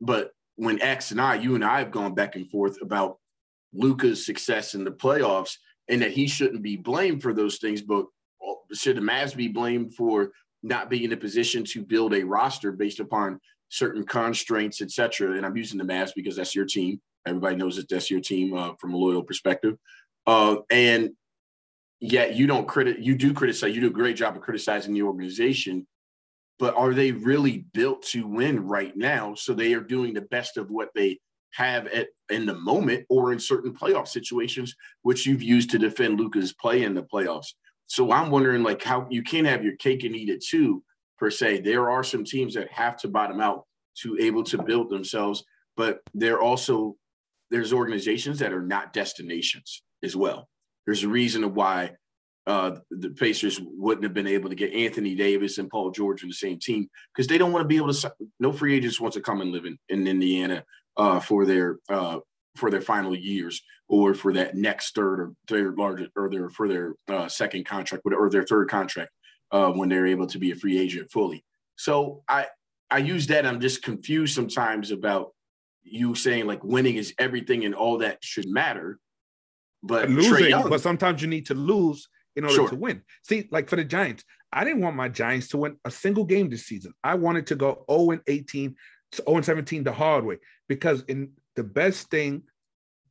[0.00, 3.18] but when X and I, you and I have gone back and forth about
[3.72, 5.56] Luka's success in the playoffs
[5.88, 8.06] and that he shouldn't be blamed for those things, but
[8.72, 10.32] should the Mavs be blamed for
[10.62, 15.36] not being in a position to build a roster based upon certain constraints, et cetera?
[15.36, 17.00] And I'm using the Mavs because that's your team.
[17.26, 19.76] Everybody knows that that's your team uh, from a loyal perspective.
[20.26, 21.10] Uh, and
[22.00, 25.02] yet you don't credit, you do criticize, you do a great job of criticizing the
[25.02, 25.86] organization
[26.62, 29.34] but are they really built to win right now?
[29.34, 31.18] So they are doing the best of what they
[31.54, 36.20] have at in the moment or in certain playoff situations, which you've used to defend
[36.20, 37.54] Luka's play in the playoffs.
[37.86, 40.84] So I'm wondering like how you can't have your cake and eat it too,
[41.18, 41.62] per se.
[41.62, 43.66] There are some teams that have to bottom out
[44.02, 45.42] to able to build themselves,
[45.76, 46.94] but there also
[47.52, 50.48] there's organizations that are not destinations as well.
[50.86, 51.92] There's a reason why
[52.46, 56.28] uh, the Pacers wouldn't have been able to get Anthony Davis and Paul George in
[56.28, 58.12] the same team because they don't want to be able to.
[58.40, 60.64] No free agents want to come and live in, in Indiana
[60.96, 62.18] uh, for their uh,
[62.56, 66.68] for their final years or for that next third or their larger or their for
[66.68, 69.10] their uh, second contract or their third contract
[69.52, 71.44] uh, when they're able to be a free agent fully.
[71.76, 72.46] So I
[72.90, 73.46] I use that.
[73.46, 75.32] I'm just confused sometimes about
[75.84, 78.98] you saying like winning is everything and all that should matter.
[79.82, 82.68] But losing, Young, but sometimes you need to lose in order sure.
[82.68, 83.02] to win.
[83.22, 86.50] See, like for the Giants, I didn't want my Giants to win a single game
[86.50, 86.92] this season.
[87.02, 88.76] I wanted to go 0 and 18,
[89.16, 92.42] 0 17 the hard way because in the best thing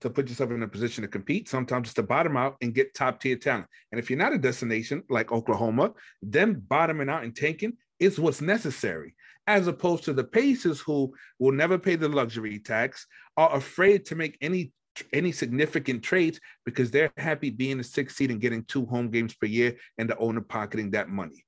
[0.01, 2.93] to put yourself in a position to compete, sometimes it's to bottom out and get
[2.93, 3.67] top tier talent.
[3.91, 8.41] And if you're not a destination like Oklahoma, then bottoming out and tanking is what's
[8.41, 9.15] necessary,
[9.47, 13.05] as opposed to the Pacers who will never pay the luxury tax,
[13.37, 14.73] are afraid to make any
[15.13, 19.33] any significant trades because they're happy being a sixth seed and getting two home games
[19.33, 21.45] per year and the owner pocketing that money.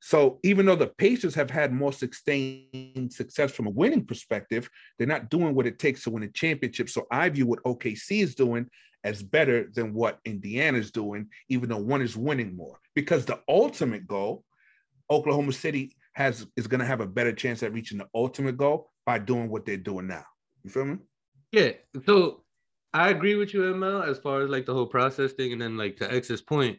[0.00, 5.06] So even though the Pacers have had more sustained success from a winning perspective, they're
[5.06, 6.88] not doing what it takes to win a championship.
[6.88, 8.66] So I view what OKC is doing
[9.04, 12.80] as better than what Indiana is doing, even though one is winning more.
[12.94, 14.44] Because the ultimate goal,
[15.10, 18.90] Oklahoma City has is going to have a better chance at reaching the ultimate goal
[19.06, 20.24] by doing what they're doing now.
[20.62, 20.98] You feel me?
[21.50, 21.70] Yeah.
[22.04, 22.44] So
[22.92, 25.78] I agree with you, ML, as far as like the whole process thing, and then
[25.78, 26.78] like to X's point,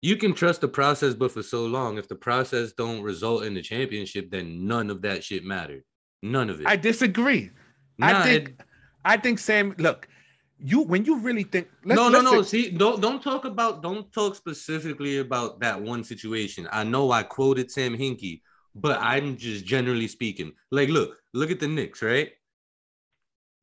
[0.00, 3.52] you can trust the process, but for so long, if the process don't result in
[3.52, 5.82] the championship, then none of that shit mattered.
[6.22, 6.66] None of it.
[6.66, 7.50] I disagree.
[7.98, 8.60] Nah, I think it,
[9.04, 10.08] I think Sam, look,
[10.62, 14.12] you when you really think no no no say, see don't don't talk about don't
[14.12, 18.40] talk specifically about that one situation i know i quoted sam hinkie
[18.74, 22.32] but i'm just generally speaking like look look at the Knicks, right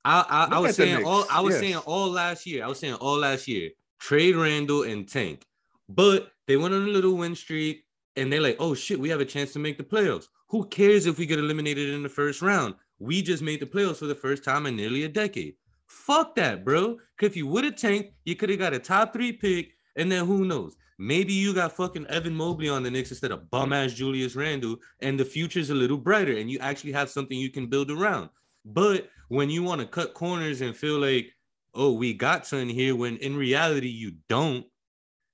[0.07, 1.59] I I, I was saying all I was yes.
[1.59, 2.63] saying all last year.
[2.63, 3.71] I was saying all last year.
[3.99, 5.43] Trade Randle and Tank,
[5.89, 7.83] but they went on a little win streak,
[8.15, 10.27] and they're like, oh shit, we have a chance to make the playoffs.
[10.49, 12.75] Who cares if we get eliminated in the first round?
[12.99, 15.55] We just made the playoffs for the first time in nearly a decade.
[15.87, 16.95] Fuck that, bro.
[17.17, 20.11] Cause if you would have tanked, you could have got a top three pick, and
[20.11, 20.75] then who knows?
[20.99, 24.77] Maybe you got fucking Evan Mobley on the Knicks instead of bum ass Julius Randle,
[25.01, 28.29] and the future's a little brighter, and you actually have something you can build around.
[28.65, 31.31] But when you want to cut corners and feel like,
[31.73, 34.65] oh, we got something here, when in reality you don't,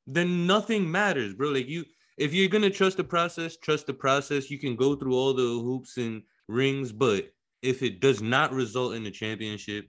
[0.05, 1.49] then nothing matters, bro.
[1.49, 1.85] Like you,
[2.17, 4.51] if you're gonna trust the process, trust the process.
[4.51, 8.95] You can go through all the hoops and rings, but if it does not result
[8.95, 9.87] in a championship,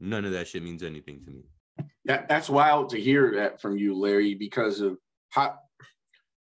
[0.00, 1.42] none of that shit means anything to me.
[2.04, 4.96] That, that's wild to hear that from you, Larry, because of
[5.30, 5.58] how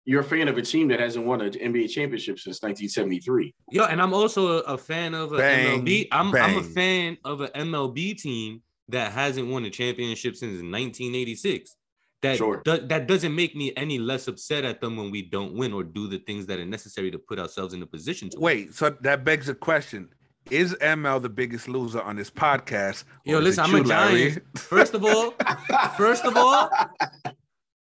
[0.05, 3.53] you're a fan of a team that hasn't won an NBA championship since 1973.
[3.71, 6.07] Yo, and I'm also a, a fan of a Bang, MLB.
[6.11, 11.75] I'm, I'm a fan of an MLB team that hasn't won a championship since 1986.
[12.23, 12.61] That Sure.
[12.63, 15.83] do- that doesn't make me any less upset at them when we don't win or
[15.83, 18.43] do the things that are necessary to put ourselves in a position to win.
[18.43, 20.07] Wait, so that begs a question:
[20.49, 23.05] Is ML the biggest loser on this podcast?
[23.23, 24.29] Yo, listen, I'm a you, Larry?
[24.31, 24.59] Giant.
[24.59, 25.31] First of all,
[25.97, 26.69] first of all,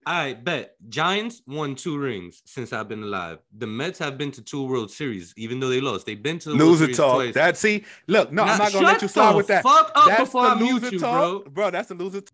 [0.05, 3.39] I bet Giants won two rings since I've been alive.
[3.57, 6.05] The Mets have been to two World Series, even though they lost.
[6.05, 7.15] They've been to the World Loser Series talk.
[7.15, 7.33] twice.
[7.35, 9.63] That see, look, no, Now, I'm not gonna let you slide with that.
[9.63, 11.51] Fuck up That's before the I mute loser you, talk, bro.
[11.51, 11.71] bro.
[11.71, 12.21] That's the loser.
[12.21, 12.33] Talk.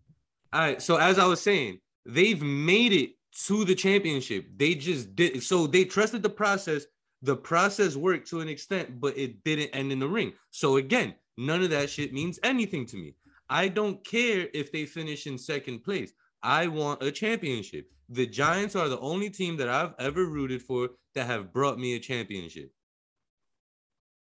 [0.54, 0.80] All right.
[0.82, 3.10] So as I was saying, they've made it
[3.46, 4.46] to the championship.
[4.56, 5.42] They just did.
[5.42, 6.86] So they trusted the process.
[7.26, 10.32] The process worked to an extent, but it didn't end in the ring.
[10.52, 13.16] So again, none of that shit means anything to me.
[13.50, 16.12] I don't care if they finish in second place.
[16.44, 17.90] I want a championship.
[18.10, 21.96] The Giants are the only team that I've ever rooted for that have brought me
[21.96, 22.70] a championship.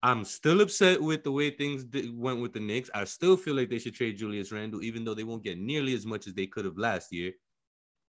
[0.01, 2.89] I'm still upset with the way things went with the Knicks.
[2.95, 5.93] I still feel like they should trade Julius Randle, even though they won't get nearly
[5.93, 7.33] as much as they could have last year.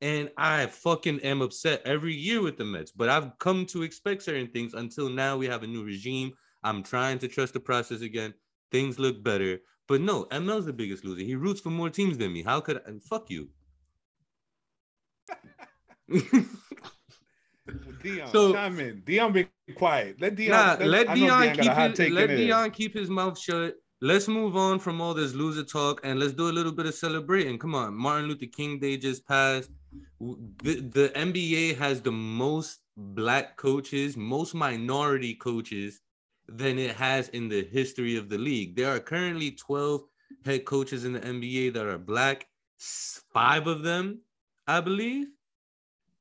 [0.03, 4.23] And I fucking am upset every year with the Mets, but I've come to expect
[4.23, 5.37] certain things until now.
[5.39, 6.33] We have a new regime.
[6.63, 8.35] I'm trying to trust the process again.
[8.71, 9.59] Things look better.
[9.89, 11.23] But no, ML's the biggest loser.
[11.23, 12.43] He roots for more teams than me.
[12.43, 12.81] How could I?
[12.87, 13.49] And fuck you.
[18.03, 19.03] Dion, So- chime in.
[19.05, 20.21] Dion, be quiet.
[20.21, 20.51] Let Dion.
[20.51, 22.27] Nah, let I know Dion keep his, let.
[22.29, 23.75] Dion keep his mouth shut.
[24.03, 26.95] Let's move on from all this loser talk and let's do a little bit of
[26.95, 27.59] celebrating.
[27.59, 29.71] Come on, Martin Luther King Day just passed.
[30.21, 36.01] The, the NBA has the most black coaches, most minority coaches
[36.49, 38.77] than it has in the history of the league.
[38.77, 40.03] There are currently 12
[40.45, 42.47] head coaches in the NBA that are black.
[42.79, 44.23] Five of them,
[44.67, 45.29] I believe.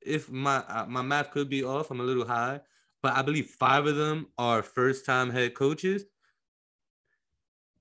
[0.01, 2.61] If my uh, my math could be off, I'm a little high
[3.05, 6.05] but I believe five of them are first time head coaches.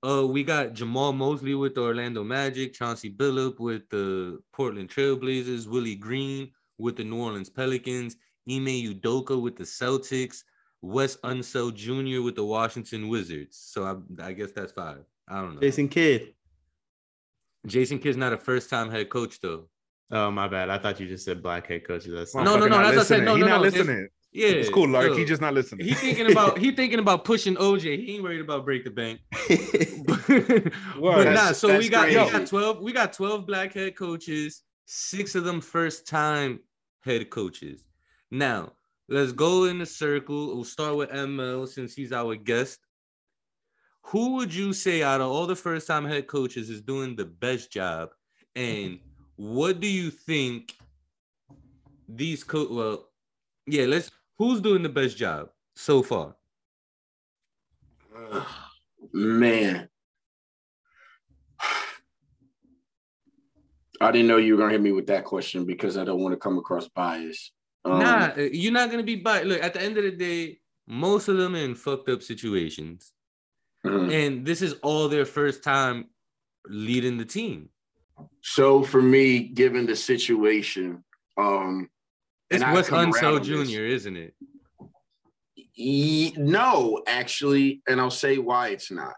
[0.05, 5.67] Uh, we got Jamahl Mosley with the Orlando Magic, Chauncey Billup with the Portland Trailblazers,
[5.67, 10.43] Willie Green with the New Orleans Pelicans, Ime Udoka with the Celtics,
[10.83, 12.23] Wes Unseld Jr.
[12.23, 13.57] with the Washington Wizards.
[13.57, 15.05] So I, I guess that's five.
[15.27, 15.61] I don't know.
[15.61, 16.35] Jason Kidd.
[17.67, 19.71] Jason Kidd's not a first time head coach though.
[20.11, 20.69] Oh my bad.
[20.69, 22.13] I thought you just said black head coaches.
[22.13, 23.19] That's No, no, Motherfucker no, that's what I said.
[23.21, 23.25] listening.
[23.25, 24.09] No, he no, not no, listening.
[24.35, 25.11] Yeah, It's cool, Lark.
[25.11, 25.87] yo, He just not listening.
[25.87, 28.05] he thinking about he thinking about pushing OJ.
[28.05, 29.21] He ain't worried about break the bank.
[30.07, 30.29] but
[31.01, 31.33] Word.
[31.35, 35.37] nah, so we that's got we got 12 we got 12 black head coaches, six
[35.37, 36.59] of them first time
[37.05, 37.85] head coaches.
[38.33, 38.73] Now,
[39.09, 40.53] let's go in a circle.
[40.55, 42.81] We'll start with ML since he's our guest.
[44.09, 47.25] Who would you say out of all the first time head coaches is doing the
[47.25, 48.11] best job?
[48.57, 48.99] And
[49.37, 50.75] what do you think
[52.09, 53.09] these co well,
[53.67, 56.37] yeah, let's who's doing the best job so far?
[59.13, 59.89] Man.
[64.01, 66.33] I didn't know you were gonna hit me with that question because I don't want
[66.33, 67.53] to come across biased.
[67.85, 69.47] Um, nah, uh, you're not gonna be biased.
[69.47, 73.13] Look, at the end of the day, most of them are in fucked up situations,
[73.87, 74.13] mhm.
[74.13, 76.07] and this is all their first time
[76.67, 77.69] leading the team.
[78.43, 81.05] So for me, given the situation,
[81.37, 81.89] um,
[82.55, 83.69] It's and I've Wes come around Unseld.
[83.69, 84.35] Jr., isn't it?
[85.77, 89.15] E- no, actually, and I'll say why it's not.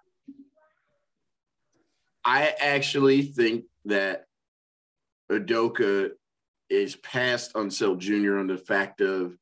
[2.25, 4.25] I actually think that
[5.31, 6.11] Udoka
[6.71, 8.39] is past Unseld Jr.
[8.39, 9.37] on the fact of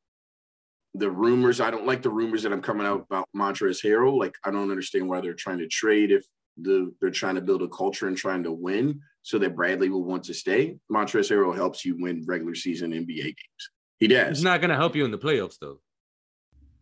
[0.95, 1.61] the rumors.
[1.61, 4.18] I don't like the rumors that I'm coming out about Montrezl Harrell.
[4.18, 6.24] Like, I don't understand why they're trying to trade if
[6.57, 10.05] the they're trying to build a culture and trying to win so that Bradley will
[10.05, 10.76] want to stay.
[10.92, 13.70] Montrezl Harrell helps you win regular season NBA games.
[14.01, 14.30] He does.
[14.32, 15.80] It's not gonna help you in the playoffs, though.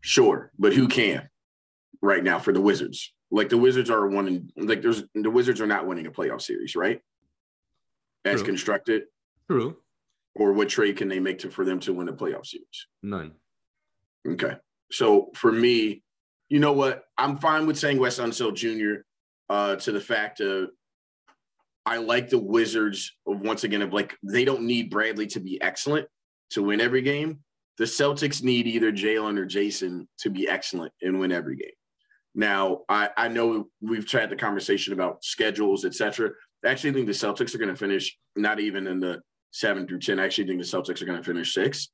[0.00, 1.28] Sure, but who can
[2.00, 3.12] right now for the Wizards?
[3.30, 6.74] Like the Wizards are one, like there's the Wizards are not winning a playoff series,
[6.76, 7.00] right?
[8.24, 8.46] As True.
[8.46, 9.02] constructed,
[9.50, 9.76] True,
[10.34, 12.86] or what trade can they make to for them to win a playoff series?
[13.02, 13.32] none.
[14.26, 14.56] Okay.
[14.90, 16.02] So for me,
[16.48, 17.04] you know what?
[17.16, 19.02] I'm fine with saying Wes Unseld Jr.
[19.48, 20.70] Uh, to the fact of
[21.84, 25.60] I like the Wizards of once again of like they don't need Bradley to be
[25.60, 26.06] excellent
[26.52, 27.40] to win every game.
[27.78, 31.70] The Celtics need either Jaylen or Jayson to be excellent and win every game.
[32.34, 36.30] Now, I, I know we've tried the conversation about schedules, etc.
[36.64, 40.00] I actually think the Celtics are going to finish not even in the seven through
[40.00, 40.18] 10.
[40.18, 41.88] I actually think the Celtics are going to finish six.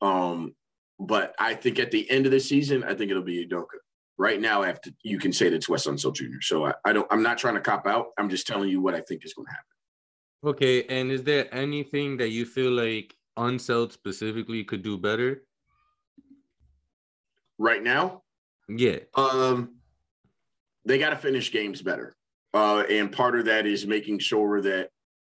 [0.00, 0.54] Um,
[0.98, 3.78] but I think at the end of the season, I think it'll be Udoka.
[4.16, 6.40] Right now, I have to, you can say that it's Wes Unseld Jr.
[6.40, 8.06] So I, I don't, I'm not trying to cop out.
[8.16, 10.54] I'm just telling you what I think is going to happen.
[10.54, 10.84] Okay.
[10.84, 15.42] And is there anything that you feel like Unseld specifically could do better?
[17.58, 18.22] Right now?
[18.68, 18.98] Yeah.
[19.14, 19.76] Um,
[20.84, 22.14] they got to finish games better.
[22.52, 24.90] Uh, and part of that is making sure that,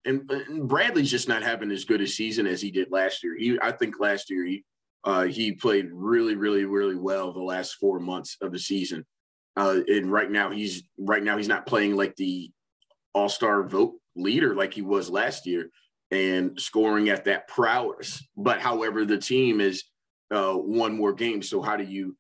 [0.05, 3.37] and, and, Bradley's just not having as good a season as he did last year.
[3.37, 4.65] He, I think last year he,
[5.05, 9.05] uh, he played really, really, really well the last four months of the season.
[9.57, 12.49] Uh, and right now he's right now he's not playing like the
[13.13, 15.71] All Star vote leader like he was last year,
[16.11, 18.27] and scoring at that prowess.
[18.37, 19.85] But however, the team is
[20.31, 21.43] uh, one more game.
[21.43, 22.17] So how do you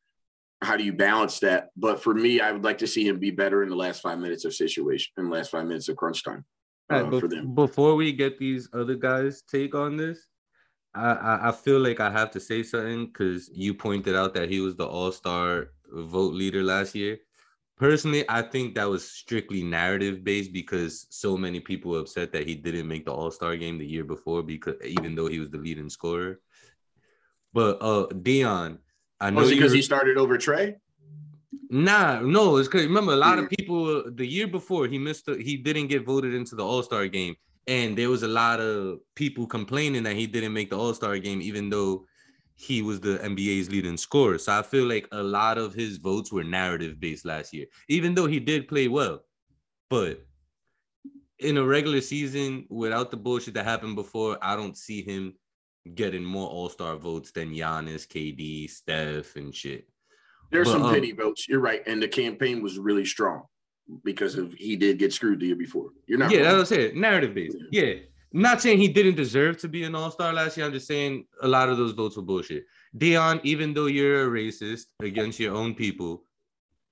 [0.60, 1.68] how do you balance that?
[1.76, 4.18] But for me, I would like to see him be better in the last five
[4.18, 6.44] minutes of situation, in the last five minutes of crunch time
[6.90, 7.54] uh, right, for them.
[7.54, 10.26] Before we get these other guys' take on this,
[10.94, 14.50] I, I, I feel like I have to say something because you pointed out that
[14.50, 17.18] he was the All Star vote leader last year.
[17.78, 22.46] Personally, I think that was strictly narrative based because so many people were upset that
[22.46, 25.50] he didn't make the All Star game the year before because even though he was
[25.50, 26.40] the leading scorer.
[27.52, 28.78] But uh Dion,
[29.20, 30.74] I know because he started over Trae.
[31.70, 35.36] Nah, no, it's because remember a lot of people the year before he missed the,
[35.36, 37.36] he didn't get voted into the All Star game,
[37.68, 41.16] and there was a lot of people complaining that he didn't make the All Star
[41.18, 42.06] game, even though
[42.58, 44.36] he was the NBA's leading scorer.
[44.36, 48.14] So I feel like a lot of his votes were narrative based last year, even
[48.14, 49.20] though he did play well.
[49.88, 50.26] But
[51.38, 55.34] in a regular season, without the bullshit that happened before, I don't see him
[55.94, 59.88] getting more All Star votes than Giannis, KD, Steph, and shit.
[60.50, 61.46] There's but, some um, pity votes.
[61.48, 63.44] You're right, and the campaign was really strong
[64.04, 65.90] because of he did get screwed the year before.
[66.08, 66.32] You're not.
[66.32, 66.58] Yeah, wrong.
[66.58, 66.96] that's what I said.
[66.96, 67.56] Narrative based.
[67.70, 67.82] Yeah.
[67.82, 67.94] yeah.
[68.32, 70.66] Not saying he didn't deserve to be an All Star last year.
[70.66, 72.64] I'm just saying a lot of those votes were bullshit.
[72.96, 76.24] Dion, even though you're a racist against your own people,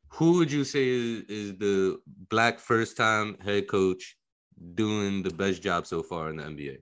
[0.09, 1.99] who would you say is, is the
[2.30, 4.16] black first time head coach
[4.74, 6.78] doing the best job so far in the NBA?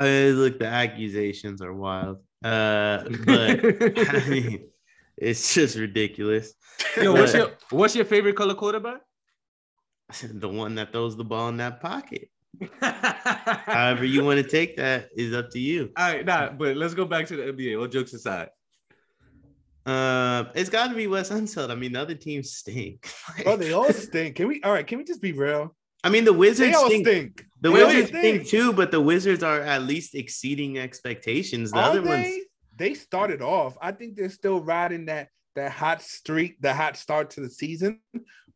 [0.00, 2.18] Uh, look, the accusations are wild.
[2.42, 3.60] Uh, but
[4.08, 4.64] I mean,
[5.16, 6.54] it's just ridiculous.
[7.00, 9.02] Yo, what's your what's your favorite color quarterback?
[10.22, 12.28] The one that throws the ball in that pocket.
[12.80, 15.90] However, you want to take that is up to you.
[15.96, 17.78] All right, nah, but let's go back to the NBA.
[17.78, 18.50] All jokes aside.
[19.84, 21.70] Uh, it's got to be Wes Unseld.
[21.70, 23.10] I mean, the other teams stink.
[23.46, 24.36] oh, they all stink.
[24.36, 24.62] Can we?
[24.62, 25.74] All right, can we just be real?
[26.04, 27.06] I mean, the Wizards stink.
[27.06, 27.44] stink.
[27.60, 31.70] The they Wizards stink too, but the Wizards are at least exceeding expectations.
[31.70, 32.08] The are other they?
[32.08, 32.34] ones,
[32.76, 33.76] they started off.
[33.80, 38.00] I think they're still riding that that hot streak, the hot start to the season.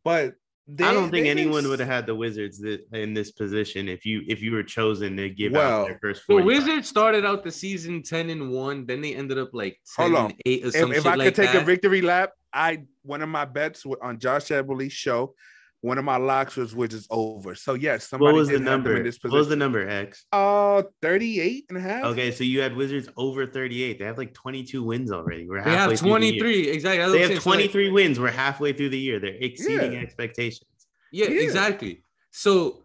[0.04, 0.34] But
[0.68, 2.62] they, I don't think anyone would have had the Wizards
[2.92, 6.24] in this position if you if you were chosen to give well, out their first.
[6.26, 10.14] The Wizards started out the season ten and one, then they ended up like ten
[10.14, 10.90] and eight or something.
[10.92, 11.62] If, if I like could take that.
[11.62, 15.34] a victory lap, I one of my bets on Josh Eberly's show
[15.80, 17.54] one of my locks was which is over.
[17.54, 18.96] So yes, somebody what was the number?
[18.96, 19.32] In this position.
[19.32, 20.24] What was the number X?
[20.32, 22.04] Uh 38 and a half.
[22.06, 23.98] Okay, so you had Wizards over 38.
[23.98, 25.48] They have like 22 wins already.
[25.48, 26.62] We're halfway they have 23.
[26.62, 27.18] The exactly.
[27.18, 28.20] They have 23 like, wins.
[28.20, 29.20] We're halfway through the year.
[29.20, 30.00] They're exceeding yeah.
[30.00, 30.70] expectations.
[31.12, 32.04] Yeah, yeah, exactly.
[32.30, 32.84] So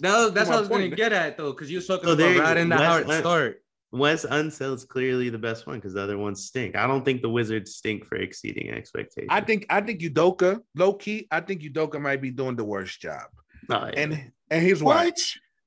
[0.00, 2.12] that, that's what I was going to get at though, because you were talking so
[2.12, 3.63] about riding the hard start.
[3.94, 6.74] Wes Unseld's clearly the best one because the other ones stink.
[6.74, 9.28] I don't think the Wizards stink for exceeding expectations.
[9.30, 13.00] I think I think Udoka, low key, I think Udoka might be doing the worst
[13.00, 13.22] job.
[13.70, 13.92] Oh, yeah.
[13.96, 15.06] And and here's why.
[15.06, 15.18] What?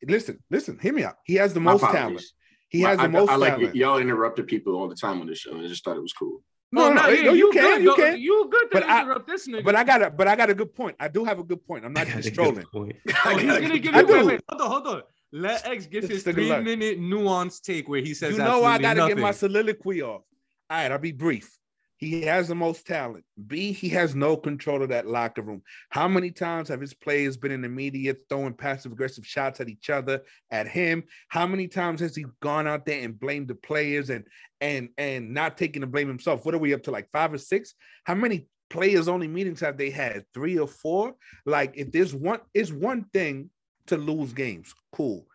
[0.05, 1.15] Listen, listen, hear me out.
[1.23, 2.21] He has the most talent.
[2.69, 3.75] He has the most I, like talent.
[3.75, 5.57] y'all interrupted people all the time on this show.
[5.57, 6.43] I just thought it was cool.
[6.69, 8.19] No, oh, no, no, yeah, you, you, can, good, you can.
[8.19, 9.63] You good to but interrupt I, this nigga.
[9.63, 10.97] But I got a, but I got a good point.
[10.99, 11.85] I do have a good point.
[11.85, 12.65] I'm not just trolling.
[12.75, 14.05] oh, he's gonna give you.
[14.05, 15.01] Wait, wait, hold on, hold on.
[15.37, 18.95] Let X give his three minute nuance take where he says, "You know, I got
[18.95, 20.23] to get my soliloquy off."
[20.69, 21.57] All right, I'll be brief.
[21.97, 23.25] He has the most talent.
[23.47, 25.63] B, he has no control of that locker room.
[25.89, 29.69] How many times have his players been in the media throwing passive aggressive shots at
[29.69, 30.21] each other,
[30.51, 31.03] at him?
[31.29, 34.25] How many times has he gone out there and blamed the players and
[34.61, 36.45] and and not taking the blame himself?
[36.45, 37.73] What are we up to, like five or six?
[38.03, 40.25] How many players only meetings have they had?
[40.33, 41.15] Three or four?
[41.45, 43.49] Like, if there's one, it's one thing
[43.87, 44.73] to lose games.
[44.91, 45.25] Cool.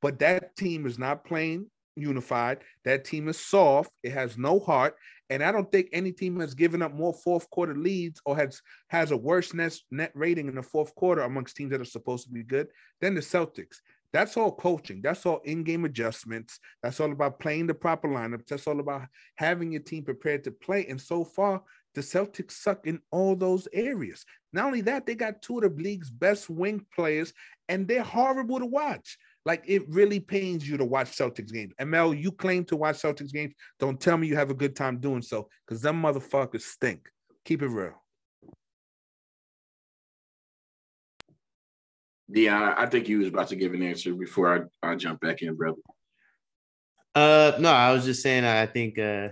[0.00, 2.58] But that team is not playing unified.
[2.84, 3.90] That team is soft.
[4.02, 4.96] It has no heart.
[5.30, 8.60] And I don't think any team has given up more fourth quarter leads or has
[8.88, 12.26] has a worse net, net rating in the fourth quarter amongst teams that are supposed
[12.26, 12.68] to be good
[13.00, 13.76] than the Celtics.
[14.12, 15.00] That's all coaching.
[15.02, 16.58] That's all in-game adjustments.
[16.82, 18.46] That's all about playing the proper lineups.
[18.46, 19.06] That's all about
[19.36, 20.86] having your team prepared to play.
[20.86, 21.62] And so far,
[21.94, 24.24] the Celtics suck in all those areas.
[24.52, 27.32] Not only that, they got two of the league's best wing players,
[27.68, 29.18] and they're horrible to watch.
[29.44, 31.74] Like it really pains you to watch Celtics games.
[31.80, 33.54] ML, you claim to watch Celtics games.
[33.80, 37.08] Don't tell me you have a good time doing so, because them motherfuckers stink.
[37.44, 37.94] Keep it real.
[42.30, 45.42] Dion, I think you was about to give an answer before I, I jump back
[45.42, 45.80] in, brother.
[47.14, 48.44] Uh, no, I was just saying.
[48.44, 48.98] I think.
[48.98, 49.28] Uh,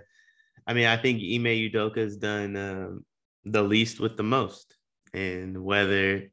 [0.70, 3.04] I mean, I think Ime Udoka has done um,
[3.44, 4.76] the least with the most,
[5.12, 6.30] and whether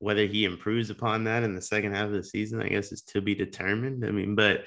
[0.00, 3.02] whether he improves upon that in the second half of the season, I guess is
[3.02, 4.04] to be determined.
[4.04, 4.64] I mean, but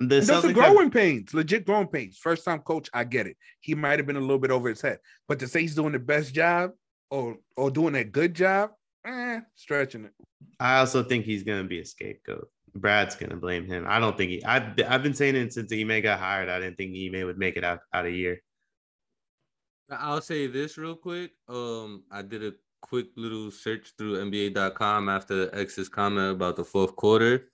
[0.00, 2.18] the those are growing have, pains, legit growing pains.
[2.18, 3.36] First time coach, I get it.
[3.60, 5.92] He might have been a little bit over his head, but to say he's doing
[5.92, 6.72] the best job
[7.12, 8.70] or or doing a good job,
[9.06, 10.12] eh, stretching it.
[10.58, 12.50] I also think he's gonna be a scapegoat.
[12.80, 13.84] Brad's gonna blame him.
[13.88, 14.44] I don't think he.
[14.44, 16.48] I've I've been saying it since Ime got hired.
[16.48, 18.40] I didn't think Ime would make it out out a year.
[19.90, 21.32] I'll say this real quick.
[21.48, 22.52] Um, I did a
[22.82, 27.50] quick little search through NBA.com after X's comment about the fourth quarter.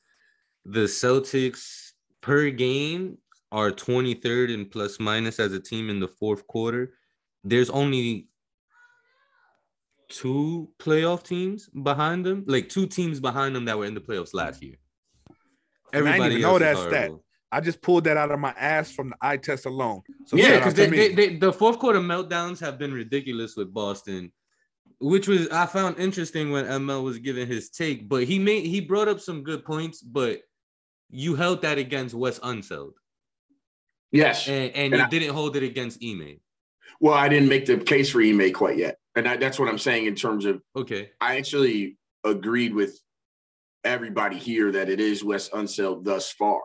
[0.65, 3.19] The Celtics per game
[3.51, 6.95] are 23rd and plus minus as a team in the fourth quarter.
[7.45, 8.29] There's only
[10.09, 14.35] two playoff teams behind them, like two teams behind them that were in the playoffs
[14.35, 14.77] last year.
[15.93, 17.11] Everybody I didn't even know that stat.
[17.51, 20.03] I just pulled that out of my ass from the eye test alone.
[20.27, 24.33] So yeah, because the fourth quarter meltdowns have been ridiculous with Boston
[25.03, 28.81] which was I found interesting when ML was giving his take, but he made he
[28.81, 30.43] brought up some good points, but
[31.11, 32.93] you held that against Wes Unseld.
[34.13, 34.47] Yes.
[34.47, 36.39] And, and, and you I, didn't hold it against Ime.
[37.01, 38.99] Well, I didn't make the case for Ime quite yet.
[39.17, 41.11] And I, that's what I'm saying in terms of okay.
[41.21, 42.99] I actually agreed with
[43.85, 46.61] everybody here that it is Wes Unseld thus far.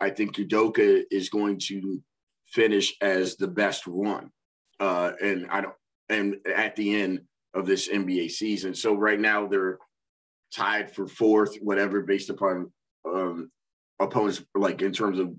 [0.00, 2.02] I think Udoka is going to
[2.46, 4.30] finish as the best one.
[4.80, 5.74] Uh, and I don't
[6.08, 7.22] and at the end
[7.54, 8.74] of this NBA season.
[8.74, 9.78] So right now they're
[10.54, 12.70] tied for fourth, whatever, based upon
[13.06, 13.50] um,
[14.00, 15.34] opponents, like in terms of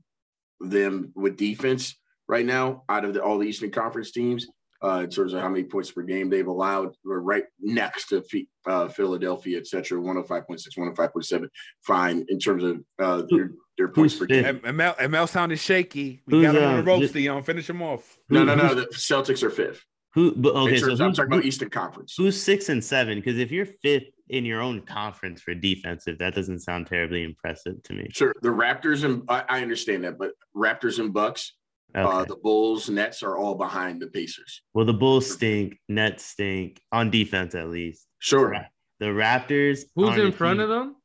[0.59, 1.95] them with defense
[2.27, 4.47] right now out of the, all the Eastern Conference teams.
[4.84, 8.21] Uh, in terms of how many points per game they've allowed, we're right next to
[8.65, 10.45] uh, Philadelphia, et cetera, 105.6,
[10.77, 11.47] 105.7.
[11.81, 14.43] Fine in terms of uh, their, their points per game.
[14.43, 16.21] ML, ML sounded shaky.
[16.27, 17.43] We Who's, got him on the ropes, Dion.
[17.43, 18.17] Finish him off.
[18.29, 18.73] No, no, no.
[18.73, 19.86] The Celtics are fifth.
[20.15, 20.36] Who?
[20.36, 22.13] But okay, so I'm talking about Eastern Conference.
[22.17, 23.17] Who's six and seven?
[23.17, 27.81] Because if you're fifth in your own conference for defensive, that doesn't sound terribly impressive
[27.84, 28.09] to me.
[28.11, 31.53] Sure, the Raptors and I, I understand that, but Raptors and Bucks,
[31.95, 32.17] okay.
[32.17, 34.61] uh, the Bulls, Nets are all behind the Pacers.
[34.73, 38.07] Well, the Bulls stink, Nets stink on defense at least.
[38.19, 38.55] Sure.
[38.99, 39.81] The Raptors.
[39.95, 40.63] Who's in front team.
[40.63, 40.95] of them?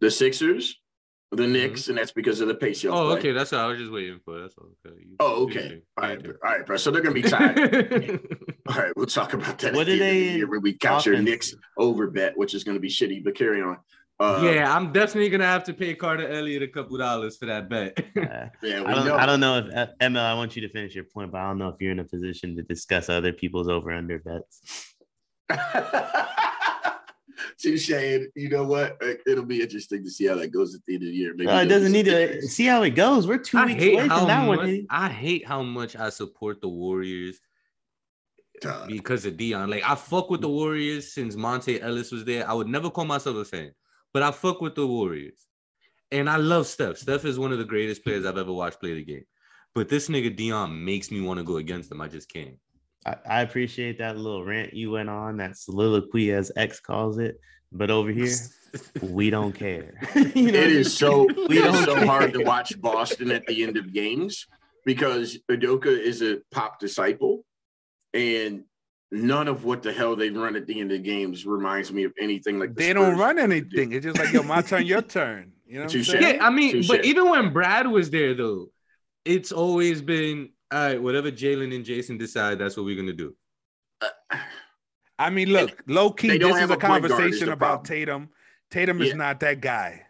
[0.00, 0.76] The Sixers
[1.30, 1.90] the Knicks, mm-hmm.
[1.90, 2.84] and that's because of the pace.
[2.84, 4.40] Oh, okay, that's what I was just waiting for.
[4.40, 4.68] That's all.
[4.86, 4.96] Okay.
[4.98, 5.82] You, oh, okay.
[5.96, 6.76] All right, all right, bro.
[6.76, 7.58] So they're gonna be tied.
[8.68, 9.74] all right, we'll talk about that.
[9.74, 10.40] What did they?
[10.40, 13.60] The when we count your Knicks over bet, which is gonna be shitty, but carry
[13.60, 13.76] on.
[14.20, 17.68] Uh, yeah, I'm definitely gonna have to pay Carter Elliott a couple dollars for that
[17.68, 17.96] bet.
[18.16, 19.16] yeah, I don't, know.
[19.16, 20.20] I don't know if uh, Emma.
[20.20, 22.04] I want you to finish your point, but I don't know if you're in a
[22.04, 24.96] position to discuss other people's over under bets.
[27.58, 27.90] Touche.
[27.90, 29.00] You know what?
[29.24, 31.34] It'll be interesting to see how that goes at the end of the year.
[31.36, 33.26] Maybe uh, it doesn't need to see how it goes.
[33.26, 34.86] We're two I weeks away from that much, one.
[34.90, 37.40] I hate how much I support the Warriors
[38.88, 39.70] because of Dion.
[39.70, 42.48] Like I fuck with the Warriors since Monta Ellis was there.
[42.48, 43.72] I would never call myself a fan,
[44.12, 45.46] but I fuck with the Warriors.
[46.10, 46.96] And I love Steph.
[46.96, 49.24] Steph is one of the greatest players I've ever watched play the game.
[49.74, 52.00] But this nigga Dion makes me want to go against him.
[52.00, 52.56] I just can't.
[53.06, 57.38] I, I appreciate that little rant you went on, that soliloquy as X calls it.
[57.70, 58.34] But over here,
[59.02, 60.00] we don't care.
[60.14, 60.58] you know?
[60.58, 62.06] It is so we it is so care.
[62.06, 64.46] hard to watch Boston at the end of games
[64.84, 67.44] because Udoka is a pop disciple,
[68.14, 68.64] and
[69.10, 72.04] none of what the hell they run at the end of the games reminds me
[72.04, 73.92] of anything like the they Spurs don't run anything.
[73.92, 75.52] It's just like yo, my turn, your turn.
[75.66, 76.38] You know, yeah.
[76.40, 76.88] I mean, Touché.
[76.88, 78.70] but even when Brad was there, though,
[79.24, 83.34] it's always been all right, whatever Jaylen and Jayson decide, that's what we're gonna do.
[85.18, 88.28] I mean, look, low key, this is a, a conversation about Tatum.
[88.70, 89.14] Tatum is yeah.
[89.14, 90.02] not that guy.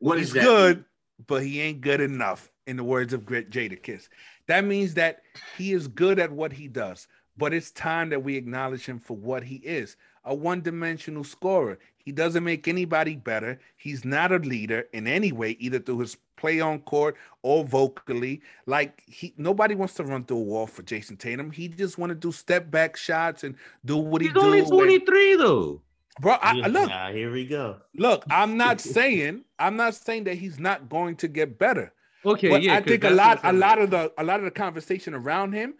[0.00, 0.84] What He's is that good, mean?
[1.26, 4.08] but he ain't good enough, in the words of Grit Jadakiss.
[4.48, 5.22] That means that
[5.56, 7.06] he is good at what he does,
[7.36, 11.78] but it's time that we acknowledge him for what he is a one dimensional scorer.
[11.98, 13.58] He doesn't make anybody better.
[13.76, 18.40] He's not a leader in any way, either through his play on court or vocally.
[18.64, 21.50] Like he nobody wants to run through a wall for Jayson Tatum.
[21.50, 23.54] He just want to do step back shots and
[23.84, 24.40] do what he He's do.
[24.40, 25.82] only and- 23 though.
[26.20, 27.76] Bro, I, I- look, Ah, here we go.
[27.96, 31.92] look, I'm not saying I'm not saying that he's not going to get better.
[32.24, 32.76] Okay, but yeah.
[32.76, 34.50] I 'cause think a lot, what a I'm lot of the, a lot of the
[34.50, 35.74] conversation around him,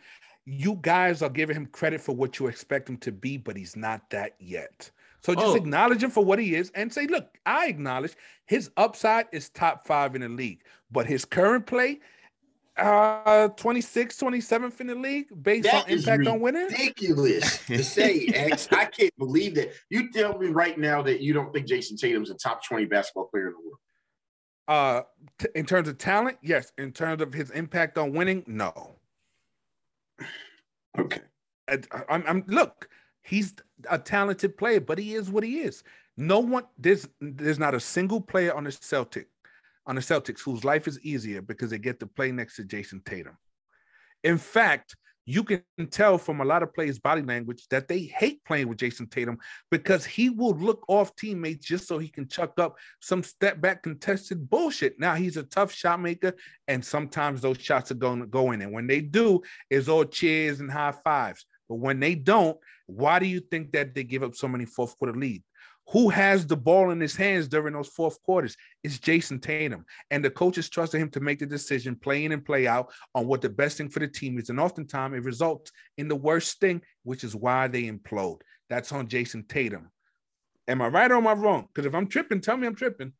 [0.46, 3.76] you guys are giving him credit for what you expect him to be, but he's
[3.76, 4.90] not that yet.
[5.22, 5.54] So just Oh.
[5.56, 8.14] acknowledge him for what he is and say, look, I acknowledge
[8.46, 12.00] his upside is top five in the league, but his current play,
[12.76, 16.66] uh, 26, 27th in the league based That on impact on winning.
[16.66, 18.68] ridiculous to say, X.
[18.70, 19.72] I can't believe that.
[19.88, 23.26] You tell me right now that you don't think Jayson Tatum's a top 20 basketball
[23.28, 23.78] player in the world.
[24.66, 25.02] Uh,
[25.38, 26.72] t- in terms of talent, yes.
[26.76, 28.93] In terms of his impact on winning, no.
[30.98, 31.20] Okay.
[31.68, 32.88] I- I'm, I'm look,
[33.22, 33.54] he's
[33.90, 35.82] a talented player, but he is what he is.
[36.16, 39.28] No one there's there's not a single player on the Celtic
[39.86, 43.02] on the Celtics whose life is easier because they get to play next to Jayson
[43.04, 43.36] Tatum.
[44.22, 44.94] In fact,
[45.26, 48.78] you can tell from a lot of players' body language that they hate playing with
[48.78, 49.38] Jayson Tatum
[49.70, 53.82] because he will look off teammates just so he can chuck up some step back
[53.82, 54.98] contested bullshit.
[54.98, 56.34] Now he's a tough shot maker,
[56.68, 58.62] and sometimes those shots are going to go in.
[58.62, 61.46] And when they do, it's all cheers and high fives.
[61.68, 64.98] But when they don't, why do you think that they give up so many fourth
[64.98, 65.42] quarter lead?
[65.88, 68.56] Who has the ball in his hands during those fourth quarters?
[68.82, 69.84] It's Jayson Tatum.
[70.10, 73.26] And the coaches trusted him to make the decision, play in and play out on
[73.26, 74.48] what the best thing for the team is.
[74.48, 78.40] And oftentimes it results in the worst thing, which is why they implode.
[78.70, 79.90] That's on Jayson Tatum.
[80.66, 81.68] Am I right or am I wrong?
[81.72, 83.12] Because if I'm tripping, tell me I'm tripping.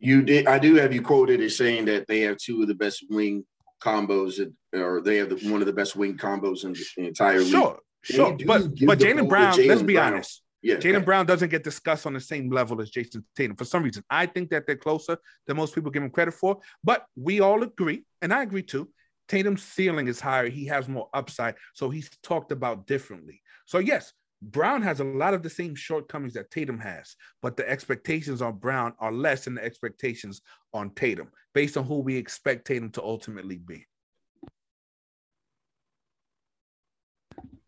[0.00, 0.46] You did.
[0.46, 3.44] I do have you quoted as saying that they have two of the best wing
[3.80, 4.40] combos,
[4.72, 7.48] or they have the, one of the best wing combos in the entire league.
[7.48, 8.36] Sure, sure.
[8.44, 10.14] But but Jaylen Brown, let's be Brown.
[10.14, 10.42] honest.
[10.62, 10.76] Yeah.
[10.76, 14.02] Jaylen Brown doesn't get discussed on the same level as Jayson Tatum for some reason.
[14.10, 17.62] I think that they're closer than most people give him credit for, but we all
[17.62, 18.88] agree, and I agree too.
[19.28, 20.48] Tatum's ceiling is higher.
[20.48, 23.42] He has more upside, so he's talked about differently.
[23.66, 27.68] So yes, Brown has a lot of the same shortcomings that Tatum has, but the
[27.68, 30.40] expectations on Brown are less than the expectations
[30.72, 33.86] on Tatum, based on who we expect Tatum to ultimately be.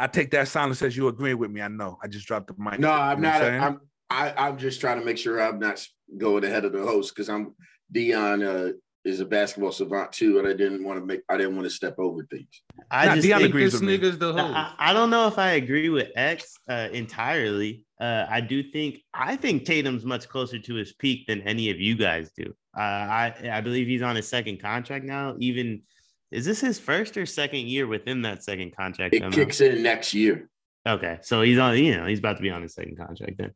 [0.00, 1.60] I take that silence as you agreeing with me.
[1.60, 1.98] I know.
[2.02, 2.80] I just dropped the mic.
[2.80, 3.40] No, I'm know what not.
[3.42, 3.60] saying?
[3.62, 3.80] I'm.
[4.08, 5.86] I, I'm just trying to make sure I'm not
[6.18, 7.54] going ahead of the host because I'm
[7.92, 8.70] Dion uh,
[9.04, 11.20] is a basketball savant too, and I didn't want to make.
[11.28, 12.48] I didn't want to step over things.
[12.90, 13.98] I Nah, just Deion think agrees This with me.
[13.98, 14.54] nigga's the host.
[14.54, 17.84] I, I don't know if I agree with X uh, entirely.
[18.00, 21.78] Uh, I do think I think Tatum's much closer to his peak than any of
[21.78, 22.54] you guys do.
[22.76, 25.36] Uh, I I believe he's on his second contract now.
[25.38, 25.82] Even
[26.30, 29.14] is this his first or second year within that second contract?
[29.14, 30.48] It kicks in next year.
[30.88, 31.76] Okay, so he's on.
[31.76, 33.36] You know, he's about to be on his second contract.
[33.38, 33.52] Then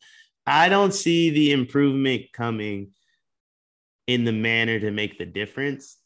[0.46, 2.90] I don't see the improvement coming
[4.06, 5.96] in the manner to make the difference.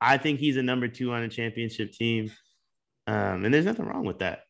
[0.00, 2.30] I think he's a number two on a championship team,
[3.06, 4.40] um, and there's nothing wrong with that.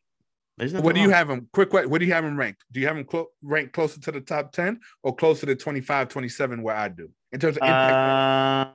[0.57, 0.85] There's nothing.
[0.85, 1.49] What do you have him?
[1.51, 2.63] Quick, que- what do you have him ranked?
[2.71, 6.07] Do you have him clo- ranked closer to the top 10 or closer to 25,
[6.07, 7.93] 27 where I do in terms of impact?
[7.93, 8.71] Uh,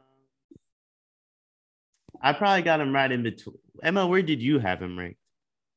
[2.21, 3.57] I probably got him right in between.
[3.83, 5.19] Emma, where did you have him ranked?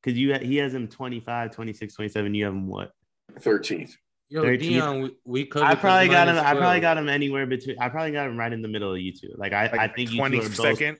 [0.02, 2.34] Because you he has him 25, 26, 27.
[2.34, 2.92] You have him what?
[3.40, 3.96] Thirteenth.
[4.28, 4.60] Yo, 13th.
[4.60, 5.66] Dion, we, we covered.
[5.66, 6.36] I probably got him.
[6.36, 7.76] minus I probably got him anywhere between.
[7.80, 9.32] I probably got him right in the middle of you two.
[9.36, 10.78] Like I, like I think you two are both.
[10.78, 10.96] 22nd?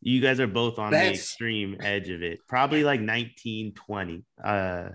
[0.00, 2.38] You guys are both on the extreme edge of it.
[2.48, 4.24] Probably like 19, 20.
[4.42, 4.88] Uh,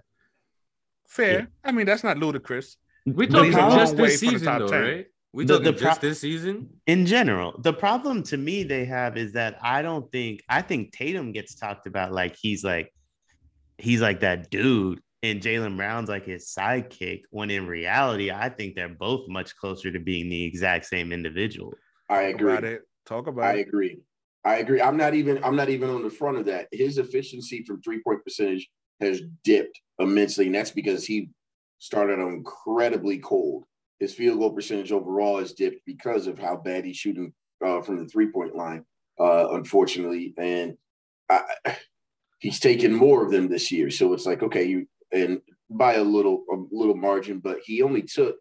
[1.07, 1.39] Fair.
[1.39, 1.45] Yeah.
[1.63, 2.77] I mean, that's not ludicrous.
[3.05, 4.81] We The talking just way this season, though, 10.
[4.81, 5.05] right?
[5.33, 6.69] We The- talking the just pro- this season.
[6.85, 10.91] in general, the problem to me they have is that I don't think I think
[10.93, 12.93] Tatum gets talked about like he's like
[13.79, 17.21] he's like that dude, and Jaylen Brown's like his sidekick.
[17.31, 21.73] When in reality, I think they're both much closer to being the exact same individual.
[22.09, 22.51] I Talk agree.
[22.51, 22.81] about it.
[23.07, 23.67] Talk about I it.
[23.67, 23.99] agree.
[24.45, 24.81] I agree.
[24.81, 25.43] I'm not even.
[25.43, 26.67] I'm not even on the front of that.
[26.71, 28.69] His efficiency from three point percentage
[29.01, 31.29] has dipped immensely, and that's because he
[31.79, 33.63] started incredibly cold.
[34.03, 37.31] His field goal percentage overall has dipped because of how bad he's shooting
[37.65, 38.83] uh, from the three point line,
[39.17, 40.33] uh, unfortunately.
[40.37, 40.75] And
[41.29, 41.41] I,
[42.39, 45.39] he's taken more of them this year, so it's like okay, you and
[45.69, 48.35] by a little a little margin, but he only took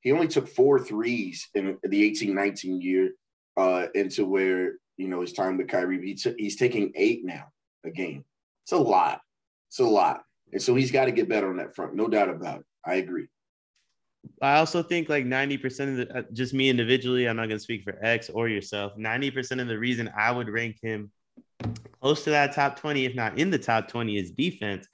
[0.00, 3.10] he only took four threes in the 18-19 year
[3.58, 6.06] uh, into where you know his time with Kyrie.
[6.06, 7.48] He took he's taking eight now
[7.84, 8.24] a game.
[8.64, 9.20] It's a lot.
[9.68, 10.22] It's a lot,
[10.54, 12.66] and so he's got to get better on that front, no doubt about it.
[12.82, 13.28] I agree.
[14.42, 17.62] I also think like 90% of the, uh, just me individually, I'm not going to
[17.62, 18.92] speak for X or yourself.
[18.98, 21.12] 90% of the reason I would rank him
[22.00, 24.88] close to that top 20, if not in the top 20, is defense,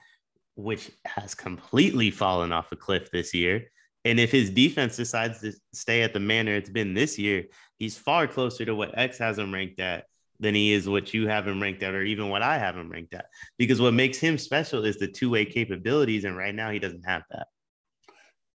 [0.55, 3.65] which has completely fallen off a cliff this year.
[4.05, 7.45] And if his defense decides to stay at the manner it's been this year,
[7.79, 10.05] he's far closer to what X has him ranked at
[10.39, 12.89] than he is what you have him ranked at, or even what I have him
[12.89, 13.25] ranked at.
[13.57, 16.23] Because what makes him special is the two way capabilities.
[16.23, 17.47] And right now, he doesn't have that.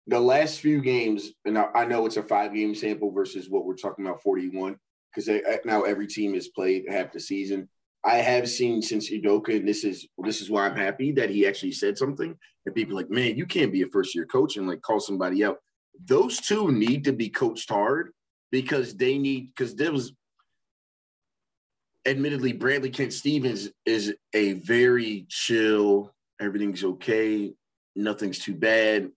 [0.07, 3.75] The last few games, and I know it's a five game sample versus what we're
[3.75, 4.77] talking about 41,
[5.13, 7.69] because now every team has played half the season.
[8.05, 11.47] I have seen since Udoka, and this is this is why I'm happy that he
[11.47, 12.35] actually said something.
[12.65, 15.43] And people like, man, you can't be a first year coach and like call somebody
[15.45, 15.59] out.
[16.05, 18.11] Those two need to be coached hard
[18.51, 20.11] because they need because there was
[22.05, 27.53] admittedly Bradley Kent Stevens is a very chill, everything's okay,
[27.95, 29.11] nothing's too bad,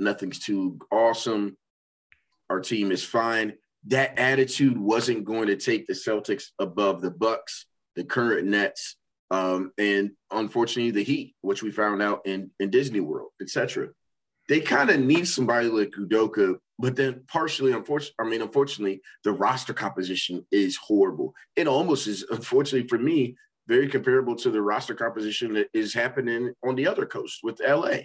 [0.00, 1.56] nothing's too awesome.
[2.48, 3.54] Our team is fine.
[3.86, 8.96] That attitude wasn't going to take the Celtics above the Bucks the current Nets,
[9.30, 13.88] um, and unfortunately the Heat, which we found out in, in Disney World, etc.
[14.48, 19.32] They kind of need somebody like Udoka, but then partially, unfortunately, I mean, unfortunately, the
[19.32, 21.34] roster composition is horrible.
[21.56, 23.36] It almost is, unfortunately for me,
[23.68, 27.98] very comparable to the roster composition that is happening on the other coast with LA.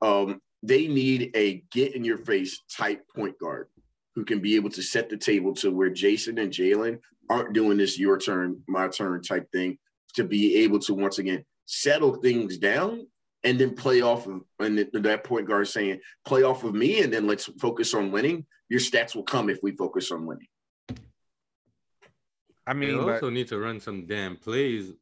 [0.00, 3.68] Um, they need a get in your face type point guard
[4.14, 6.98] who can be able to set the table to where Jayson and Jaylen
[7.30, 9.78] aren't doing this your turn, my turn type thing
[10.14, 13.06] to be able to once again settle things down
[13.44, 17.12] and then play off of and that point guard saying play off of me and
[17.12, 18.46] then let's focus on winning.
[18.68, 20.48] Your stats will come if we focus on winning.
[22.66, 24.92] I mean you also but, need to run some damn plays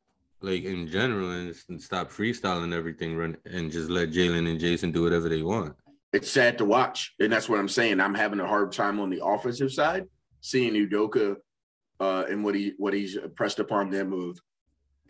[0.40, 5.02] like in general and, stop freestyling everything run and just let Jaylen and Jayson do
[5.02, 5.74] whatever they want
[6.12, 9.10] it's sad to watch and that's what i'm saying i'm having a hard time on
[9.10, 10.06] the offensive side
[10.40, 11.36] seeing udoka
[12.00, 14.38] uh, and what he what he's pressed upon them of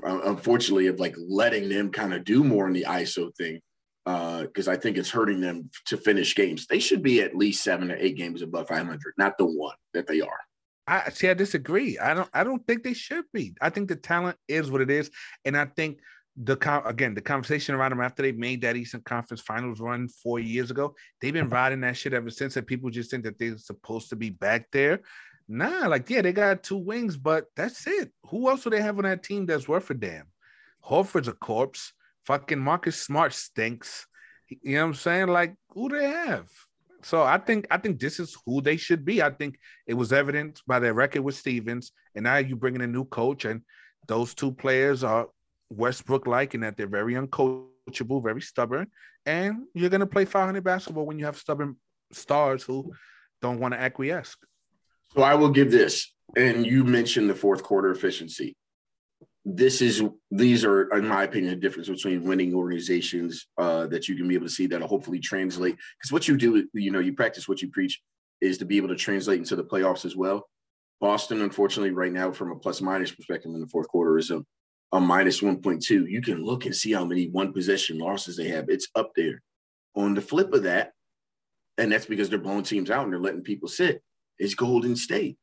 [0.07, 3.61] uh, unfortunately of like letting them kind of do more in the ISO thing
[4.05, 6.66] because uh, I think it's hurting them to finish games.
[6.66, 10.07] They should be at least seven or eight games above 500, not the one that
[10.07, 10.41] they are.
[10.87, 11.28] I see.
[11.28, 11.99] I disagree.
[11.99, 12.30] I don't.
[12.32, 13.55] I don't think they should be.
[13.61, 15.11] I think the talent is what it is,
[15.45, 15.99] and I think
[16.37, 20.39] the again the conversation around them after they made that Eastern Conference Finals run four
[20.39, 20.95] years ago.
[21.20, 21.55] They've been uh-huh.
[21.55, 24.70] riding that shit ever since, and people just think that they're supposed to be back
[24.70, 25.01] there.
[25.49, 28.12] Nah, like yeah, they got two wings, but that's it.
[28.26, 30.26] Who else do they have on that team that's worth a damn?
[30.84, 31.93] Horford's a corpse.
[32.26, 34.07] Fucking Marcus Smart stinks.
[34.49, 35.28] You know what I'm saying?
[35.28, 36.49] Like who do they have?
[37.07, 39.23] So I think I think this is who they should be.
[39.23, 42.81] I think it was evident by their record with Stevens, and now you bring in
[42.81, 43.61] a new coach, and
[44.09, 45.29] those two players are
[45.71, 48.89] Westbrook like in that they're very uncoachable, very stubborn,
[49.25, 51.77] and you're gonna play 500 basketball when you have stubborn
[52.11, 52.93] stars who
[53.41, 54.37] don't want to acquiesce.
[55.15, 58.57] So I will give this, and you mentioned the fourth quarter efficiency.
[59.49, 64.16] This is these are, in my opinion, the difference between winning organizations uh, that you
[64.16, 65.76] can be able to see that'll hopefully translate.
[65.97, 68.03] Because what you do, you know, you practice what you preach,
[68.40, 70.49] is to be able to translate into the playoffs as well.
[71.01, 74.44] Boston, unfortunately, right now, from a plus minus perspective in the fourth quarter, is a,
[74.90, 76.11] a minus 1.2.
[76.11, 78.64] You can look and see how many one possession losses they have.
[78.68, 79.42] It's up there.
[79.94, 80.90] On the flip of that,
[81.78, 84.03] and that's because they're blowing teams out and they're letting people sit
[84.40, 85.38] is Golden State,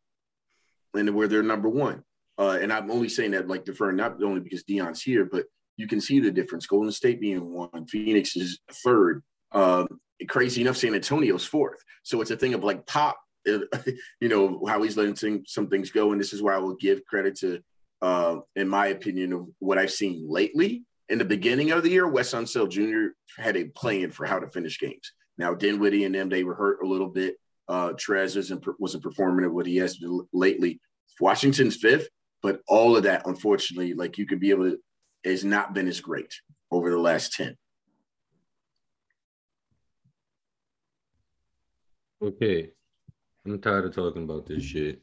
[0.94, 2.04] and where they're number one.
[2.38, 5.46] Uh, and I'm only saying that like deferring not only because Dion's here, but
[5.78, 6.66] you can see the difference.
[6.66, 9.24] Golden State being one, Phoenix is third.
[9.52, 9.88] Um,
[10.28, 11.80] crazy enough, San Antonio's fourth.
[12.04, 16.12] So it's a thing of like pop, you know, how he's letting some things go.
[16.12, 17.60] And this is where I will give credit to,
[18.02, 20.84] uh, in my opinion, of what I've seen lately.
[21.10, 23.14] In the beginning of the year, Wes Unseld Jr.
[23.42, 25.12] had a plan for how to finish games.
[25.38, 27.36] Now, Dinwiddie and them, they were hurt a little bit
[27.68, 30.00] uh, Trez isn't, wasn't performing at what he has
[30.32, 30.80] lately.
[31.20, 32.10] Washington's fifth,
[32.44, 34.78] but all of that, unfortunately, like you could be able to,
[35.24, 37.56] has not been as great over the last 10.
[42.22, 42.70] Okay.
[43.46, 45.02] I'm tired of talking about this shit.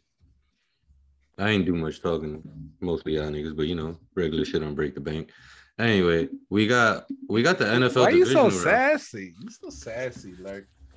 [1.38, 2.42] I ain't do much talking,
[2.80, 5.30] mostly y'all niggas, but you know, regular shit on Break the Bank.
[5.78, 8.02] Anyway, we got we got the NFL.
[8.02, 9.34] Why are you so sassy?
[9.40, 10.66] You so sassy, like.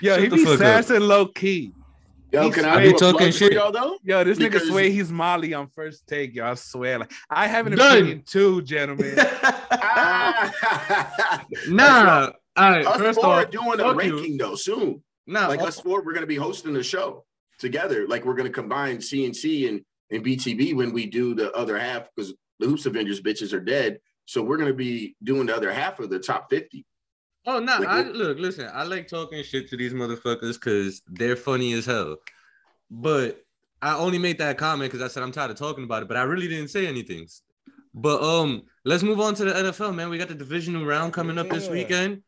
[0.00, 1.72] Yo, he be sassing low key.
[2.32, 3.98] Yo, he's can I be talking shit, y'all though?
[4.02, 4.62] Yo, this because...
[4.62, 6.34] nigga swear he's Molly on first take.
[6.34, 7.96] Y'all I swear, like I have an Done.
[7.96, 9.14] opinion too, gentlemen.
[11.68, 12.86] nah, all right.
[12.86, 14.38] Us first four off, are doing a ranking you.
[14.38, 15.02] though soon.
[15.26, 17.24] Nah, like us four, we're gonna be hosting the show
[17.58, 18.06] together.
[18.08, 22.34] Like we're gonna combine CNC and and BTB when we do the other half because
[22.58, 23.98] the Hoops Avengers bitches are dead.
[24.24, 26.84] So we're gonna be doing the other half of the top fifty.
[27.46, 27.78] Oh no!
[27.78, 28.68] Like, look, listen.
[28.72, 32.16] I like talking shit to these motherfuckers because they're funny as hell.
[32.90, 33.44] But
[33.80, 36.08] I only made that comment because I said I'm tired of talking about it.
[36.08, 37.28] But I really didn't say anything.
[37.94, 40.10] But um, let's move on to the NFL, man.
[40.10, 42.22] We got the divisional round coming up this weekend.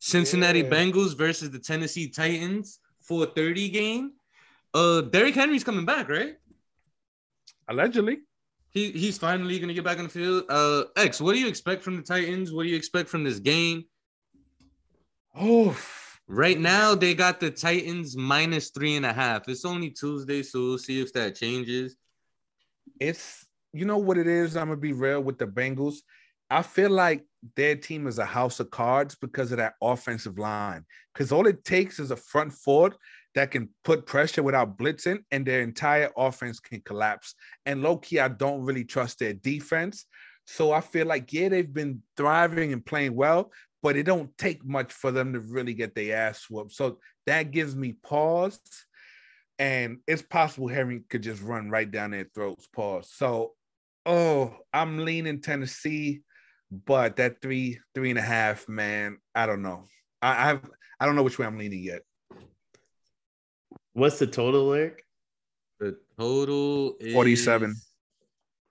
[0.00, 0.70] Cincinnati Yeah.
[0.70, 4.12] Bengals versus the Tennessee Titans, 4:30 game.
[4.74, 6.34] Uh, Derrick Henry's coming back, right?
[7.68, 8.18] Allegedly.
[8.70, 10.44] He he's finally gonna get back on the field.
[10.48, 12.52] Uh, X, what do you expect from the Titans?
[12.52, 13.84] What do you expect from this game?
[15.34, 15.76] Oh,
[16.26, 19.46] Right now, they got the Titans minus three and a half.
[19.46, 21.96] It's only Tuesday, so we'll see if that changes.
[23.00, 24.56] it's you know what it is.
[24.56, 25.96] I'm gonna be real with the Bengals.
[26.48, 27.26] I feel like
[27.56, 30.84] their team is a house of cards because of that offensive line.
[31.12, 32.94] Because all it takes is a front four
[33.34, 37.34] that can put pressure without blitzing, and their entire offense can collapse.
[37.66, 40.06] And low key, I don't really trust their defense.
[40.46, 43.50] So I feel like yeah, they've been thriving and playing well,
[43.84, 46.72] but it don't take much for them to really get their ass whooped.
[46.72, 48.58] So that gives me pause.
[49.58, 52.66] And it's possible Henry could just run right down their throats.
[52.66, 53.10] Pause.
[53.12, 53.52] So,
[54.06, 56.22] oh, I'm leaning Tennessee,
[56.70, 59.84] but that three, three and a half, man, I don't know.
[60.22, 62.00] I I've, I don't know which way I'm leaning yet.
[63.92, 65.04] What's the total, Eric?
[65.78, 67.74] The total is 47.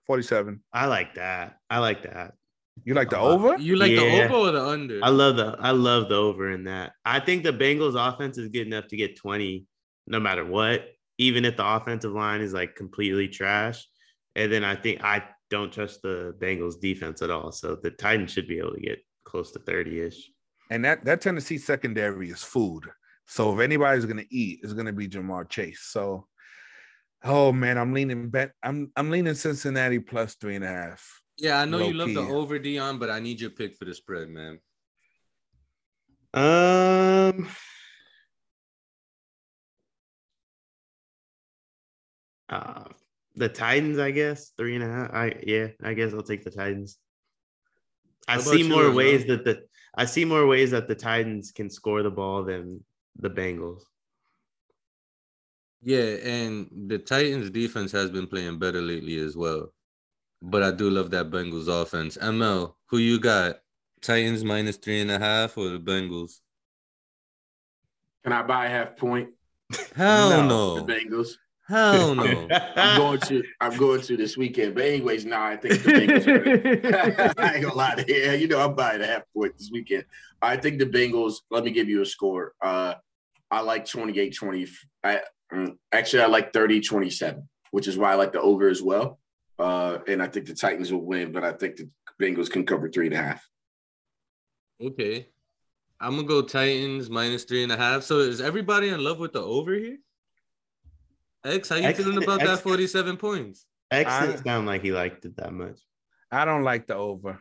[0.08, 0.60] 47.
[0.72, 1.58] I like that.
[1.70, 2.34] I like that.
[2.82, 3.56] You like the over?
[3.58, 4.00] You like Yeah.
[4.00, 5.00] the over or the under?
[5.02, 6.92] I love the I love the over in that.
[7.04, 9.66] I think the Bengals offense is good enough to get 20
[10.06, 10.86] no matter what,
[11.18, 13.86] even if the offensive line is like completely trash.
[14.34, 17.52] And then I think I don't trust the Bengals defense at all.
[17.52, 20.30] So the Titans should be able to get close to 30-ish.
[20.70, 22.84] And that that Tennessee secondary is food.
[23.26, 25.80] So if anybody's gonna eat, it's gonna be Ja'Marr Chase.
[25.82, 26.26] So
[27.22, 31.22] oh man, I'm leaning bet I'm I'm leaning Cincinnati plus three and a half.
[31.38, 33.94] Yeah, I know you love the over, Dion, but I need your pick for the
[33.94, 34.58] spread, man.
[36.32, 37.48] Um
[42.48, 42.84] uh,
[43.36, 45.10] the Titans, I guess, three and a half.
[45.12, 46.98] I yeah, I guess I'll take the Titans.
[48.28, 48.96] I see more Arnaud?
[48.96, 49.64] ways that the
[49.96, 52.84] I see more ways that the Titans can score the ball than
[53.18, 53.82] the Bengals.
[55.82, 59.72] Yeah, and the Titans defense has been playing better lately as well.
[60.46, 62.18] But I do love that Bengals offense.
[62.18, 63.60] ML, who you got?
[64.02, 66.40] Titans minus three and a half or the Bengals?
[68.22, 69.30] Can I buy a half point?
[69.96, 70.84] Hell No, no.
[70.84, 71.28] The Bengals.
[71.66, 72.46] Hell no.
[72.76, 74.74] I'm going to I'm going to this weekend.
[74.74, 78.32] But anyways, now I think the Bengals are I ain't gonna lie to you.
[78.32, 80.04] You know, I'm buying a half point this weekend.
[80.42, 82.52] I think the Bengals, let me give you a score.
[82.60, 82.94] Uh
[83.50, 84.66] I like 28 20.
[85.04, 85.20] I
[85.50, 89.18] mm, actually I like 30 27, which is why I like the over as well.
[89.58, 91.90] Uh and I think the Titans will win, but I think the
[92.20, 93.48] Bengals can cover three and a half.
[94.82, 95.28] Okay.
[96.00, 98.02] I'm gonna go Titans minus three and a half.
[98.02, 99.98] So is everybody in love with the over here?
[101.44, 103.66] X, how you X- feeling about that X- 47 points?
[103.90, 105.78] X didn't sound like he liked it that much.
[106.30, 107.38] I don't like the over.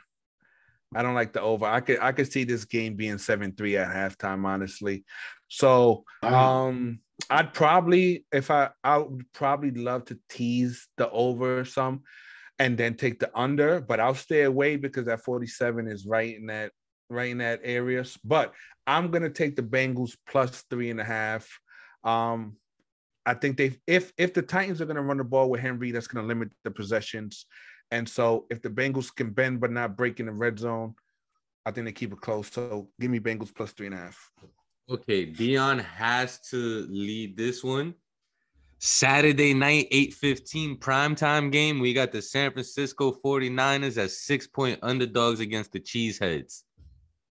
[0.96, 1.66] I don't like the over.
[1.66, 5.04] I could I could see this game being 7-3 at halftime, honestly.
[5.48, 7.00] So um
[7.30, 12.02] I'd probably if I I would probably love to tease the over some
[12.60, 16.48] and then take the under, but I'll stay away because that 47 is right in
[16.48, 16.72] that
[17.10, 18.04] right in that area.
[18.24, 18.54] But
[18.88, 21.48] I'm gonna take the Bengals plus three and a half.
[22.04, 22.58] Um
[23.26, 26.08] I think they if if the Titans are gonna run the ball with Henry, that's
[26.08, 27.46] gonna limit the possessions.
[27.92, 30.96] And so if the Bengals can bend but not break in the red zone,
[31.66, 32.52] I think they keep it close.
[32.52, 34.32] So give me Bengals plus three and a half.
[34.90, 37.94] Okay, Dion has to lead this one.
[38.80, 41.80] Saturday night, 8:15 primetime game.
[41.80, 46.64] We got the San Francisco 49ers as six-point underdogs against the Cheeseheads.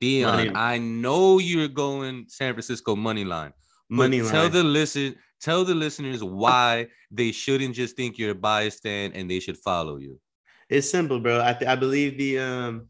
[0.01, 3.53] Dion, Money- I know you're going San Francisco money line.
[3.89, 8.81] Money tell the listen, tell the listeners why they shouldn't just think you're a biased
[8.81, 10.19] fan and they should follow you.
[10.67, 11.41] It's simple, bro.
[11.43, 12.87] I, th- I believe the um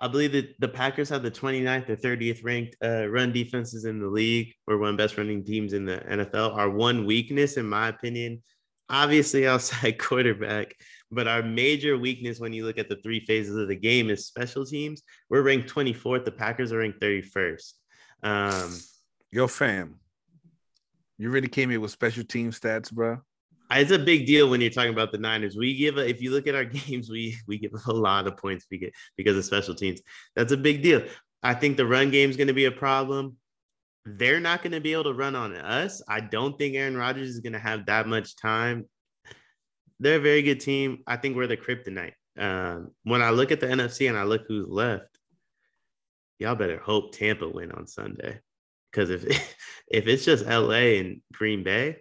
[0.00, 4.00] I believe that the Packers have the 29th or 30th ranked uh, run defenses in
[4.00, 6.56] the league, or one best running teams in the NFL.
[6.56, 8.42] Our one weakness, in my opinion,
[8.88, 10.74] obviously outside quarterback,
[11.10, 14.26] but our major weakness when you look at the three phases of the game is
[14.26, 15.02] special teams.
[15.30, 16.24] We're ranked 24th.
[16.24, 17.72] The Packers are ranked 31st.
[18.22, 18.78] Um,
[19.30, 19.96] Yo, fam.
[21.18, 23.18] You really came here with special team stats, bro.
[23.70, 25.56] It's a big deal when you're talking about the Niners.
[25.56, 28.36] We give a, if you look at our games, we we give a lot of
[28.36, 30.00] points we get because of special teams.
[30.34, 31.02] That's a big deal.
[31.42, 33.36] I think the run game is going to be a problem.
[34.04, 36.02] They're not going to be able to run on us.
[36.08, 38.86] I don't think Aaron Rodgers is going to have that much time.
[40.00, 41.02] They're a very good team.
[41.06, 42.12] I think we're the kryptonite.
[42.38, 45.18] Um, when I look at the NFC and I look who's left,
[46.38, 48.40] y'all better hope Tampa win on Sunday.
[48.90, 49.24] Because if
[49.88, 51.98] if it's just LA and Green Bay,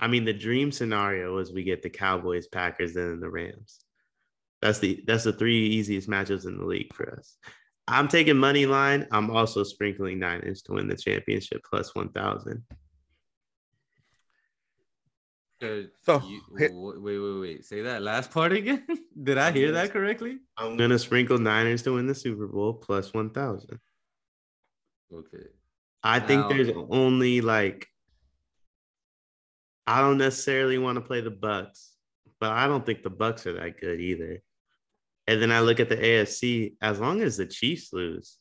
[0.00, 3.84] I mean, the dream scenario is we get the Cowboys, Packers, and then the Rams.
[4.62, 7.36] That's the that's the three easiest matchups in the league for us.
[7.86, 9.06] I'm taking money line.
[9.12, 12.64] I'm also sprinkling Niners to win the championship plus one thousand.
[15.62, 17.64] Uh, So, you- hit- wait, wait, wait.
[17.66, 18.86] Say that last part again.
[19.22, 20.38] Did I hear that correctly?
[20.56, 23.78] I'm gonna sprinkle Niners to win the Super Bowl plus one thousand.
[25.12, 25.46] Okay.
[26.02, 27.86] I think Now- there's only like
[29.86, 31.92] I don't necessarily want to play the Bucks,
[32.40, 34.42] but I don't think the Bucks are that good either.
[35.26, 36.74] And then I look at the AFC.
[36.80, 38.36] As long as the Chiefs lose,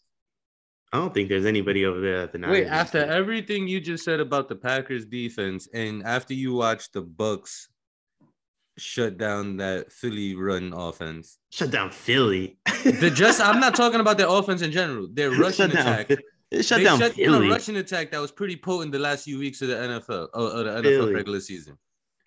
[0.91, 2.61] I don't think there's anybody over there at the Niners.
[2.61, 7.01] Wait, after everything you just said about the Packers defense, and after you watch the
[7.01, 7.69] Bucks
[8.77, 12.57] shut down that Philly run offense, shut down Philly.
[12.83, 15.07] the just I'm not talking about their offense in general.
[15.11, 16.07] Their rushing attack.
[16.07, 16.23] Philly.
[16.51, 19.37] Shut they down shut down a Russian attack that was pretty potent the last few
[19.37, 21.13] weeks of the NFL or, uh, or the NFL Philly.
[21.13, 21.77] regular season.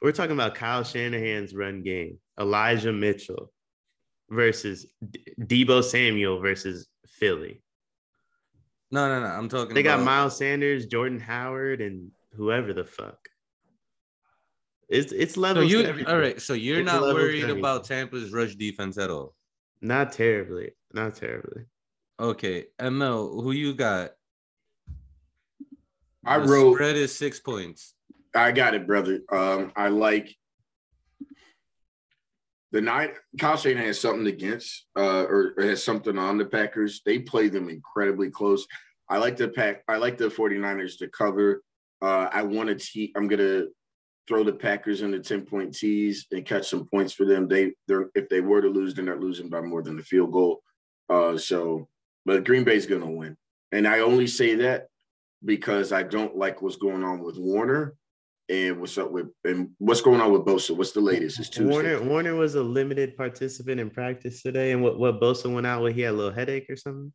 [0.00, 2.18] We're talking about Kyle Shanahan's run game.
[2.38, 3.52] Elijah Mitchell
[4.30, 7.62] versus D- Deebo Samuel versus Philly.
[8.92, 9.34] No, no, no.
[9.34, 9.74] I'm talking.
[9.74, 13.28] They got Miles Sanders, Jordan Howard, and whoever the fuck.
[14.88, 16.40] It's it's So you all right?
[16.40, 19.34] So you're It's not worried about Tampa's rush defense at all?
[19.80, 20.72] Not terribly.
[20.92, 21.64] Not terribly.
[22.26, 24.12] Okay, ML, who you got?
[26.24, 26.74] I The wrote.
[26.76, 27.94] spread is six points.
[28.32, 29.22] I got it, brother.
[29.32, 30.32] Um, I like
[32.70, 33.10] the nine.
[33.40, 37.02] Kyle Shanahan has something against, uh, or, or has something on the Packers.
[37.04, 38.68] They play them incredibly close.
[39.08, 39.82] I like the pack.
[39.88, 41.64] I like the 49ers to cover.
[42.00, 43.12] Uh, I want to tee.
[43.16, 43.64] I'm gonna
[44.28, 47.48] throw the Packers in the 10 point tees and catch some points for them.
[47.48, 50.30] They they're if they were to lose, they're not losing by more than the field
[50.30, 50.62] goal.
[51.10, 51.88] Uh, so,
[52.24, 53.36] but Green Bay's gonna win,
[53.70, 54.88] and I only say that
[55.44, 57.94] because I don't like what's going on with Warner
[58.48, 60.76] and what's up with and what's going on with Bosa.
[60.76, 61.40] What's the latest?
[61.40, 61.70] It's Tuesday.
[61.70, 65.82] Warner Warner was a limited participant in practice today, and what what Bosa went out
[65.82, 67.12] with, he had a little headache or something.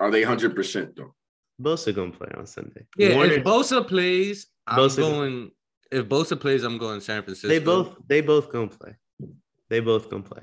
[0.00, 1.14] Are they hundred percent though?
[1.60, 2.86] Bosa gonna play on Sunday.
[2.96, 5.50] Yeah, Warner, if Bosa plays, I'm Bosa- going.
[5.90, 7.48] If Bosa plays, I'm going San Francisco.
[7.48, 8.96] they both they both gonna play.
[9.70, 10.42] They both gonna play.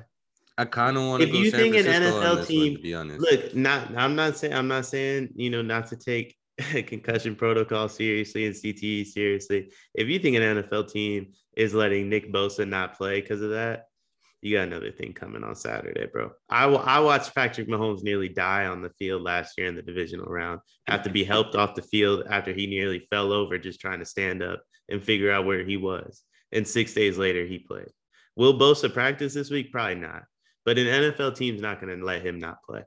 [0.57, 2.45] I kind of want to If you San think an Francisco on NFL this one,
[2.47, 3.19] team- to be honest.
[3.19, 7.89] Look, not I'm not saying I'm not saying you know not to take concussion protocol
[7.89, 9.71] seriously and CTE seriously.
[9.95, 13.85] If you think an NFL team is letting Nick Bosa not play because of that,
[14.41, 16.31] you got another thing coming on Saturday, bro.
[16.49, 20.27] I I watched Patrick Mahomes nearly die on the field last year in the divisional
[20.27, 20.59] round.
[20.85, 24.05] Have to be helped off the field after he nearly fell over just trying to
[24.05, 26.21] stand up and figure out where he was.
[26.51, 27.89] And six days later, he played.
[28.35, 29.71] Will Bosa practice this week?
[29.71, 30.23] Probably not.
[30.65, 32.83] But an NFL team's not going to let him not play.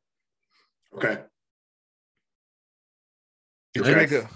[0.95, 1.23] Okay.
[3.77, 4.29] Nigga,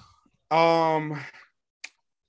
[0.54, 1.18] um,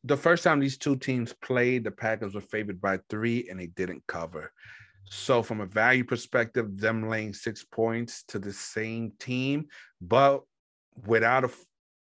[0.04, 3.68] the first time these two teams played, the Packers were favored by three and they
[3.68, 4.52] didn't cover.
[5.10, 9.66] So, from a value perspective, them laying six points to the same team,
[10.00, 10.42] but
[11.06, 11.52] without a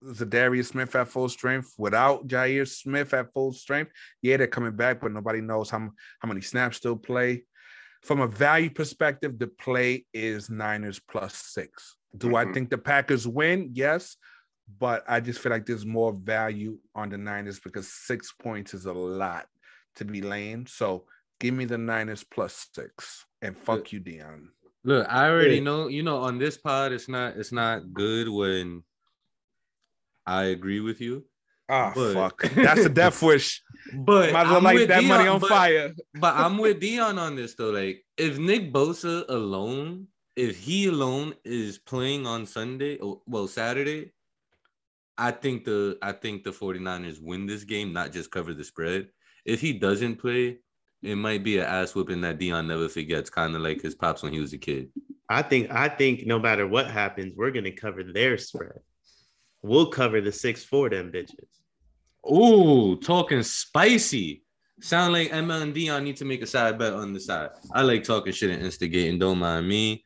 [0.04, 3.92] Za'Darius Smith at full strength, without Jair Smith at full strength,
[4.22, 5.90] yeah, they're coming back, but nobody knows how,
[6.20, 7.44] how many snaps they'll play.
[8.06, 11.96] From a value perspective, the play is Niners plus six.
[12.16, 12.54] Do I Mhm.
[12.54, 13.70] think the Packers win?
[13.72, 14.16] Yes
[14.80, 18.86] but I just feel like there's more value on the Niners because six points is
[18.86, 19.46] a lot
[19.94, 20.66] to be laying.
[20.66, 21.06] So
[21.38, 24.50] give me the Niners plus six and fuck you, Dion.
[24.84, 25.62] Look, I already Yeah.
[25.62, 25.88] know.
[25.88, 27.36] You know, on this pod, it's not.
[27.36, 28.82] It's not good when
[30.26, 31.24] I agree with you.
[31.68, 32.42] Ah, But- fuck.
[32.54, 33.62] That's a death wish.
[33.94, 35.94] But Might as well light with that money on but- fire.
[36.14, 37.70] But I'm with Dion on this though.
[37.70, 44.12] Like, if Nick Bosa alone, if he alone is playing on Sunday, or well Saturday,
[45.18, 49.08] I think the I think the 49ers win this game, not just cover the spread.
[49.44, 50.58] If he doesn't play,
[51.02, 54.22] it might be an ass whooping that Dion never forgets, kind of like his pops
[54.22, 54.90] when he was a kid.
[55.28, 58.80] I think I think no matter what happens, we're gonna cover their spread.
[59.62, 61.48] We'll cover the six for them bitches.
[62.30, 64.42] Ooh, talking spicy.
[64.80, 67.50] Sound like Emma and Dion need to make a side bet on the side.
[67.72, 69.18] I like talking shit and instigating.
[69.18, 70.04] Don't mind me.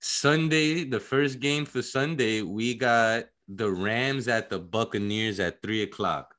[0.00, 5.82] Sunday, the first game for Sunday, we got the Rams at the Buccaneers at three
[5.82, 6.34] o'clock.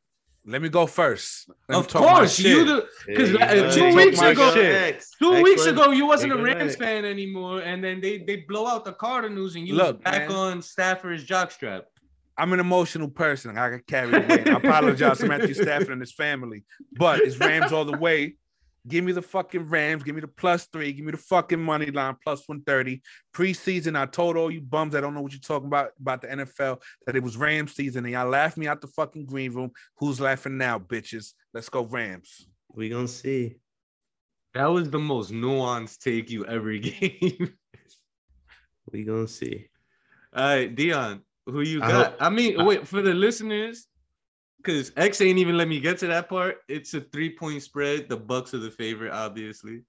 [0.45, 1.49] Let me go first.
[1.67, 2.81] Let Of course, you do.
[3.15, 5.03] 'Cause, There you uh, two weeks ago- shit.
[5.19, 6.75] Two X weeks Lin- ago, you wasn't a Big Rams X.
[6.77, 10.37] fan anymore, and then they they blow out the Cardinals, and you Look, back man.
[10.37, 11.83] on Stafford's jockstrap.
[12.39, 13.57] I'm an emotional person.
[13.57, 14.45] I got carried away.
[14.45, 16.63] I apologize to Matthew Stafford and his family,
[16.93, 18.35] but it's Rams all the way.
[18.87, 20.03] Give me the fucking Rams.
[20.03, 20.93] Give me the plus three.
[20.93, 23.01] Give me the fucking money line plus 130.
[23.35, 26.27] Preseason, I told all you bums I don't know what you're talking about about the
[26.29, 29.71] NFL that it was Rams season and y'all laughed me out the fucking green room.
[29.97, 31.33] Who's laughing now, bitches?
[31.53, 32.47] Let's go Rams.
[32.73, 33.57] We gonna see.
[34.53, 37.53] That was the most nuanced take you ever gave.
[38.91, 39.67] We gonna see.
[40.33, 41.21] All right, Dion,
[41.51, 42.11] who you got?
[42.11, 43.87] hope- I mean, I- wait for the listeners,
[44.57, 46.57] because X ain't even let me get to that part.
[46.67, 48.09] It's a three point spread.
[48.09, 49.83] The Bucks are the favorite, obviously.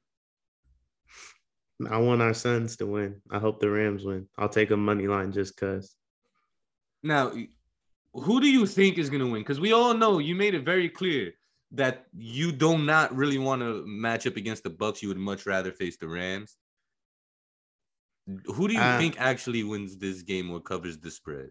[1.90, 3.22] I want our sons to win.
[3.30, 4.28] I hope the Rams win.
[4.36, 5.96] I'll take a money line just cause.
[7.02, 7.32] Now,
[8.12, 9.40] who do you think is gonna win?
[9.40, 11.32] Because we all know you made it very clear
[11.72, 15.02] that you do not really want to match up against the Bucks.
[15.02, 16.56] You would much rather face the Rams.
[18.46, 21.50] Who do you Uh, think actually wins this game or covers the spread?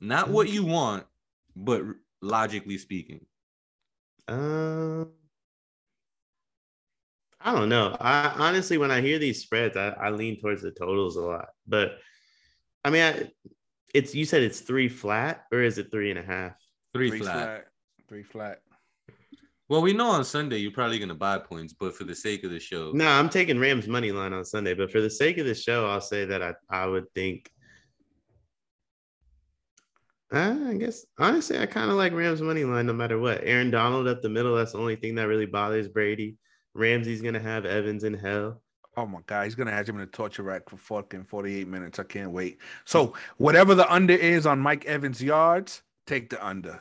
[0.00, 1.06] Not what you want,
[1.54, 1.82] but
[2.20, 3.26] logically speaking.
[4.28, 5.12] Um,
[7.40, 7.96] I don't know.
[8.00, 11.48] I honestly, when I hear these spreads, I, I lean towards the totals a lot.
[11.66, 11.98] But
[12.84, 13.30] I mean, I,
[13.94, 16.52] it's you said it's three flat or is it three and a half?
[16.92, 17.34] Three, Three flat.
[17.34, 17.64] flat.
[18.08, 18.60] Three flat.
[19.68, 22.50] Well, we know on Sunday you're probably gonna buy points, but for the sake of
[22.50, 25.46] the show, No, I'm taking Rams money line on Sunday, but for the sake of
[25.46, 27.50] the show, I'll say that I, I would think.
[30.32, 33.40] Uh, I guess honestly, I kind of like Rams money line no matter what.
[33.42, 36.36] Aaron Donald up the middle, that's the only thing that really bothers Brady.
[36.74, 38.62] Ramsey's gonna have Evans in hell.
[38.96, 41.98] Oh my god, he's gonna have him in a torture rack for fucking 48 minutes.
[41.98, 42.58] I can't wait.
[42.84, 46.80] So whatever the under is on Mike Evans' yards, take the under.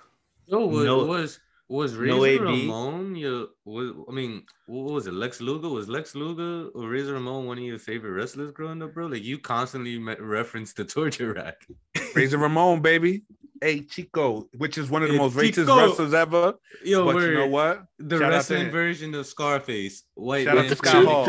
[0.52, 3.48] Oh, was No- was was Razor no Ramon your?
[3.66, 5.14] Was, I mean, what was it?
[5.14, 8.94] Lex Luger was Lex Luger or Razor Ramon one of your favorite wrestlers growing up,
[8.94, 9.08] bro?
[9.08, 11.66] Like you constantly me- reference the torture rack.
[12.14, 13.24] Razor Ramon, baby.
[13.62, 16.54] Hey Chico, which is one of the Hey, most racist wrestlers ever.
[16.84, 17.86] Yo, but you know what?
[18.00, 20.04] The Shout wrestling version of Scarface.
[20.14, 21.28] White Shout out man to Scott Hall.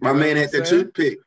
[0.00, 0.84] My man had the saying?
[0.84, 1.18] toothpick.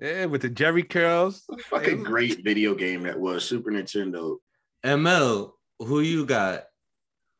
[0.00, 1.44] Yeah, with the Jheri curls.
[1.70, 4.38] Fucking great video game that was Super Nintendo.
[4.84, 6.64] ML, who you got?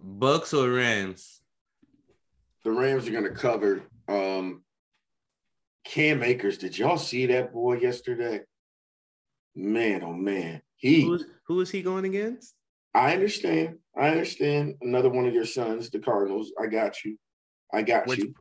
[0.03, 1.41] Bucks or Rams?
[2.65, 3.83] The Rams are gonna cover.
[4.09, 4.63] Um,
[5.85, 8.41] Cam Akers, did y'all see that boy yesterday?
[9.55, 11.05] Man, oh man, he.
[11.05, 12.55] Who's who is he going against?
[12.95, 13.79] I understand.
[13.97, 14.75] I understand.
[14.83, 16.53] Another one of your sons, the Cardinals.
[16.61, 17.17] I got you.
[17.73, 18.35] I got Which you.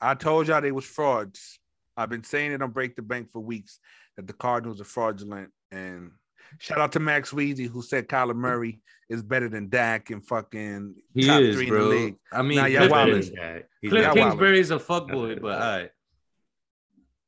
[0.00, 1.58] I told y'all they was frauds.
[1.96, 3.78] I've been saying it on Break the Bank for weeks
[4.16, 5.50] that the Cardinals are fraudulent.
[5.70, 6.10] And
[6.58, 10.94] shout out to Max Weezy who said Kyler Murray is better than Dak and fucking
[11.14, 11.84] He top is, three in bro.
[11.84, 12.16] the league.
[12.32, 13.12] I mean, Nah, y'all Cliff, wildin'.
[13.34, 14.28] Kings- He's Cliff y'all not- wildin'.
[14.30, 15.90] Kingsbury's a fuckboy, but all right.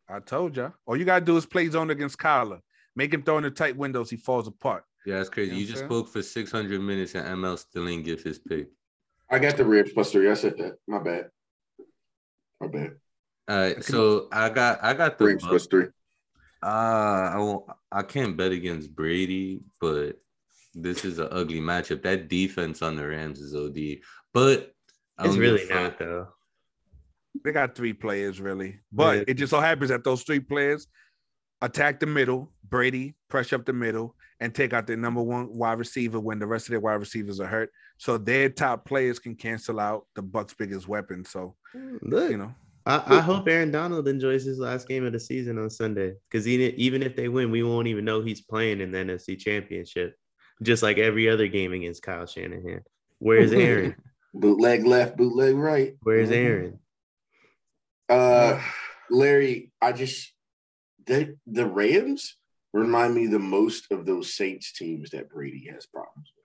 [0.09, 0.73] I told y'all.
[0.87, 2.61] All you gotta do is play zone against Kyler.
[2.95, 4.85] Make him throw in the tight windows, he falls apart.
[5.05, 5.51] Yeah, that's crazy.
[5.51, 8.39] You know You just I'm spoke for 600 minutes and ML still ain't give his
[8.39, 8.69] pick.
[9.31, 10.31] I got the ribs plus three.
[10.31, 10.77] I said that.
[10.87, 11.29] My bad.
[12.61, 12.93] My bad.
[13.49, 15.51] All right, so I got I got the Rams Bucks.
[15.51, 15.87] plus three.
[16.63, 17.65] Uh, I won't.
[17.93, 20.19] I can't bet against Brady, but
[20.75, 22.03] this is an ugly matchup.
[22.03, 24.01] That defense on the Rams is OD,
[24.35, 24.75] but
[25.19, 25.83] It's don't really give fuck.
[25.83, 26.29] not though.
[27.45, 29.25] They got three players really, but Yeah.
[29.29, 30.87] it just so happens that those three players
[31.63, 35.79] attack the middle, Brady pressure up the middle, and take out their number one wide
[35.79, 37.71] receiver when the rest of their wide receivers are hurt.
[37.99, 41.25] So their top players can cancel out the Bucks' biggest weapon.
[41.25, 41.57] So
[42.03, 42.55] Look, you know,
[42.87, 46.47] I, I hope Aaron Donald enjoys his last game of the season on Sunday because
[46.47, 50.17] even even if they win, we won't even know he's playing in the NFC Championship,
[50.63, 52.83] just like every other game against Kyle Shanahan.
[53.19, 53.97] Where's Aaron?
[54.33, 55.95] Bootleg left, bootleg right.
[56.03, 56.35] Where's Mhm.
[56.35, 56.79] Aaron?
[58.09, 58.63] Uh,
[59.11, 60.33] Larry, I just
[61.07, 62.37] the the Rams
[62.73, 66.45] remind me the most of those Saints teams that Brady has problems with.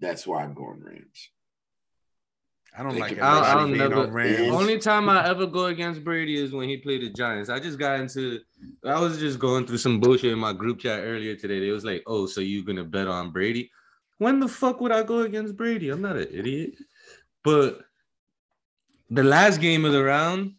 [0.00, 1.30] That's why I'm going Rams.
[2.78, 4.54] I don't like can- I'll- everybody I'll being never- on Rams.
[4.54, 7.48] Only time I ever go against Brady is when he played the Giants.
[7.48, 8.40] I just got into.
[8.84, 11.60] I was just going through some bullshit in my group chat earlier today.
[11.60, 13.70] They was like, "Oh, so you gonna bet on Brady?"
[14.18, 15.90] When the fuck would I go against Brady?
[15.90, 16.74] I'm not an idiot.
[17.44, 17.80] But
[19.10, 20.54] the last game of the round,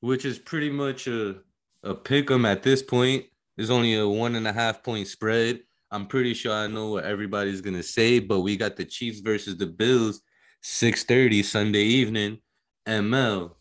[0.00, 1.36] which is pretty much a
[1.82, 3.24] a pick 'em at this point,
[3.56, 5.60] is only a one and a half point spread.
[5.90, 9.56] I'm pretty sure I know what everybody's gonna say, but we got the Chiefs versus
[9.56, 10.20] the Bills,
[10.62, 12.38] 6:30 Sunday evening.
[12.86, 13.56] ML,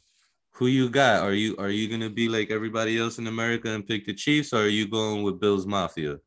[0.52, 1.24] who you got?
[1.24, 4.54] Are you are you gonna be like everybody else in America and pick the Chiefs,
[4.54, 6.20] or are you going with Bills Mafia?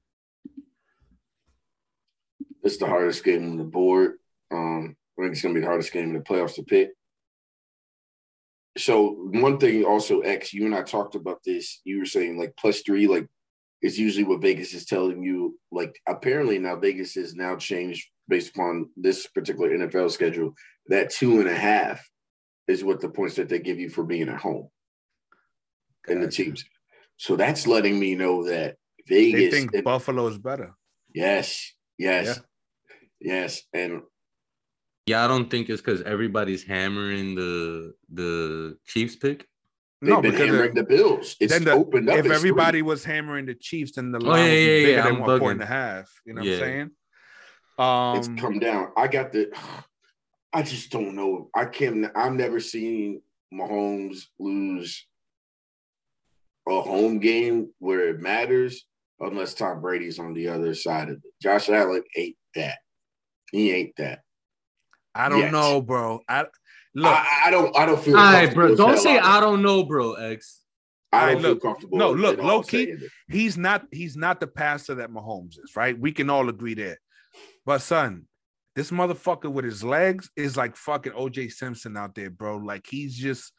[2.62, 4.18] It's the hardest game on the board.
[4.50, 6.90] Um, I think it's gonna be the hardest game in the playoffs to pick.
[8.76, 11.80] So one thing also, X, you and I talked about this.
[11.84, 13.26] You were saying like plus three, like
[13.80, 15.58] is usually what Vegas is telling you.
[15.70, 20.54] Like apparently now Vegas has now changed based upon this particular NFL schedule.
[20.88, 22.06] That two and a half
[22.66, 24.68] is what the points that they give you for being at home
[26.06, 26.44] and the Gotcha.
[26.44, 26.64] teams.
[27.16, 28.76] So that's letting me know that
[29.08, 29.54] They Vegas.
[29.54, 30.74] think and- Buffalo is better.
[31.14, 32.40] yes, yes,
[33.20, 34.02] yes, and
[35.06, 39.46] Yeah, I don't think it's because everybody's hammering the the Chiefs pick.
[40.00, 41.34] They've No, been because hammering the Bills.
[41.40, 42.18] It's then the- opened up.
[42.18, 44.66] if as everybody was hammering the Chiefs, then the Oh, line yeah, would be yeah,
[44.76, 46.10] bigger yeah, than I'm one point and a half.
[46.26, 46.52] You know Yeah.
[46.52, 46.90] what I'm saying?
[47.78, 47.84] Three.
[47.84, 48.92] Um, it's come down.
[48.96, 49.50] I got the.
[50.52, 51.50] I just don't know.
[51.54, 52.06] I can't.
[52.16, 53.20] I've never seen
[53.52, 55.06] Mahomes lose
[56.68, 58.84] a home game where it matters
[59.20, 61.32] unless Tom Brady's on the other side of it.
[61.42, 62.78] Josh Allen ain't that.
[63.52, 64.20] He ain't that.
[65.14, 65.52] I don't yet.
[65.52, 66.20] know, bro.
[66.28, 66.46] I
[66.94, 67.12] look.
[67.12, 67.76] I, I don't.
[67.76, 68.16] I don't feel.
[68.16, 68.74] All right, bro.
[68.74, 70.14] Don't say I don't know, bro.
[70.14, 70.62] X.
[71.12, 71.62] I All don't right, feel look.
[71.62, 71.98] comfortable.
[71.98, 72.94] No, look, at all low key,
[73.28, 75.98] he's not he's not the passer that Mahomes is, right?
[75.98, 76.98] We can all agree there.
[77.68, 78.24] But son,
[78.76, 82.56] this motherfucker with his legs is like fucking OJ Simpson out there, bro.
[82.56, 83.52] Like he's just,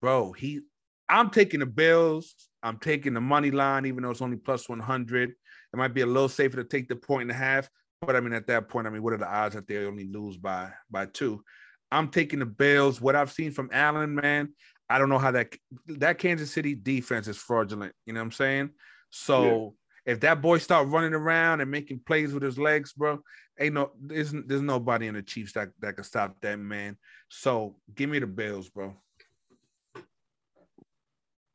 [0.00, 0.30] bro.
[0.30, 0.60] He,
[1.08, 2.36] I'm taking the Bills.
[2.62, 5.30] I'm taking the money line, even though it's only plus one hundred.
[5.30, 7.68] It might be a little safer to take the point and a half,
[8.00, 10.06] but I mean, at that point, I mean, what are the odds that they only
[10.06, 11.42] lose by by two?
[11.90, 13.00] I'm taking the Bills.
[13.00, 14.54] What I've seen from Allen, man,
[14.88, 15.52] I don't know how that
[15.88, 17.92] that Kansas City defense is fraudulent.
[18.06, 18.70] You know what I'm saying?
[19.10, 19.74] So
[20.04, 23.20] if that boy start running around and making plays with his legs, bro,
[23.58, 26.96] ain't no there's there's nobody in the Chiefs that that can stop that man.
[27.28, 28.94] So give me the Bills, bro.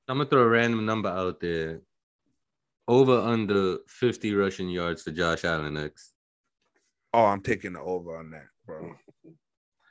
[0.10, 1.82] I'm gonna throw a random number out there.
[2.90, 6.14] Over under 50 rushing yards for Josh Allen next.
[7.14, 8.96] Oh, I'm taking the over on that, bro.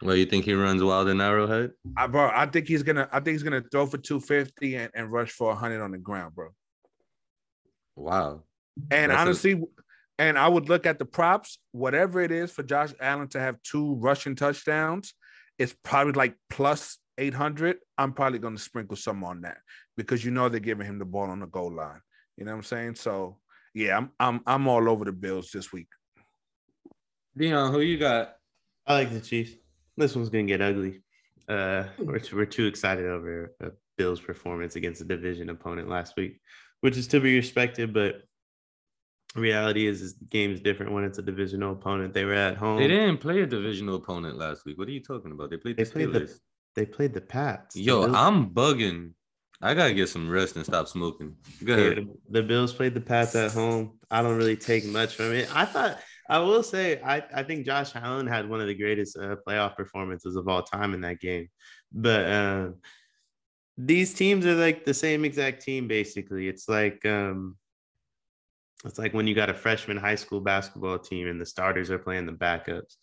[0.00, 1.72] Well, you think he runs wild in Arrowhead?
[1.96, 5.12] I bro, I think he's gonna I think he's gonna throw for 250 and, and
[5.12, 6.48] rush for 100 on the ground, bro.
[7.96, 8.44] Wow.
[8.90, 9.62] And That's a- honestly,
[10.18, 13.62] and I would look at the props, whatever it is for Josh Allen to have
[13.62, 15.14] two rushing touchdowns,
[15.58, 17.78] it's probably like plus 800.
[17.98, 19.58] I'm probably going to sprinkle some on that
[19.96, 22.00] because you know they're giving him the ball on the goal line.
[22.36, 22.94] You know what I'm saying?
[22.96, 23.38] So,
[23.74, 25.88] yeah, I'm I'm I'm all over the Bills this week.
[27.36, 28.36] Dion, who you got?
[28.86, 29.52] I like the Chiefs.
[29.96, 31.02] This one's gonna get ugly.
[31.48, 36.40] Uh, we're we're too excited over uh, Bills' performance against a division opponent last week,
[36.86, 37.92] which is to be respected.
[37.92, 38.22] But
[39.34, 42.14] reality is, is the game is different when it's a divisional opponent.
[42.14, 42.78] They were at home.
[42.78, 44.78] They didn't play a divisional opponent last week.
[44.78, 45.50] What are you talking about?
[45.50, 46.28] They played the They played Steelers.
[46.28, 46.40] the
[46.76, 47.74] they played the Pats.
[47.74, 49.14] Yo, Bills- I'm bugging.
[49.60, 51.34] I gotta get some rest and stop smoking.
[51.64, 51.96] Go ahead.
[51.96, 53.98] the, the Bills played the Pats at home.
[54.08, 55.48] I don't really take much from it.
[55.56, 55.98] I thought
[56.30, 59.74] I will say I, I think Josh Allen had one of the greatest uh, playoff
[59.74, 61.48] performances of all time in that game.
[61.92, 62.68] But uh,
[63.78, 66.48] these teams are like the same exact team basically.
[66.48, 67.56] It's like um,
[68.84, 71.98] it's like when you got a freshman high school basketball team and the starters are
[71.98, 72.96] playing the backups.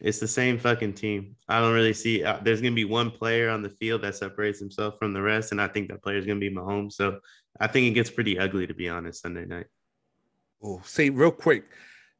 [0.00, 1.34] It's the same fucking team.
[1.48, 2.22] I don't really see.
[2.22, 5.52] Uh, there's gonna be one player on the field that separates himself from the rest,
[5.52, 6.92] and I think that player is gonna be Mahomes.
[6.92, 7.18] So
[7.58, 9.66] I think it gets pretty ugly to be honest Sunday night.
[10.62, 11.64] Oh, see, real quick,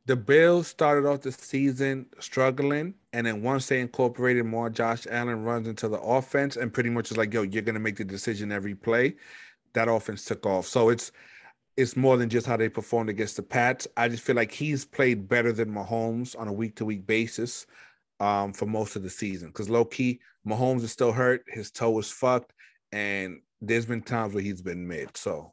[0.09, 5.45] the Bills started off the season struggling, and then once they incorporated more Josh Allen
[5.45, 8.51] runs into the offense, and pretty much is like, yo, you're gonna make the decision
[8.51, 9.17] every play.
[9.75, 10.67] That offense took off.
[10.67, 11.13] So it's
[11.77, 13.87] it's more than just how they performed against the Pats.
[13.99, 17.67] I just feel like he's played better than Mahomes on a week to week basis
[18.19, 19.49] um, for most of the season.
[19.49, 22.55] Because low key, Mahomes is still hurt, his toe is fucked,
[22.93, 25.15] and there's been times where he's been mid.
[25.19, 25.53] So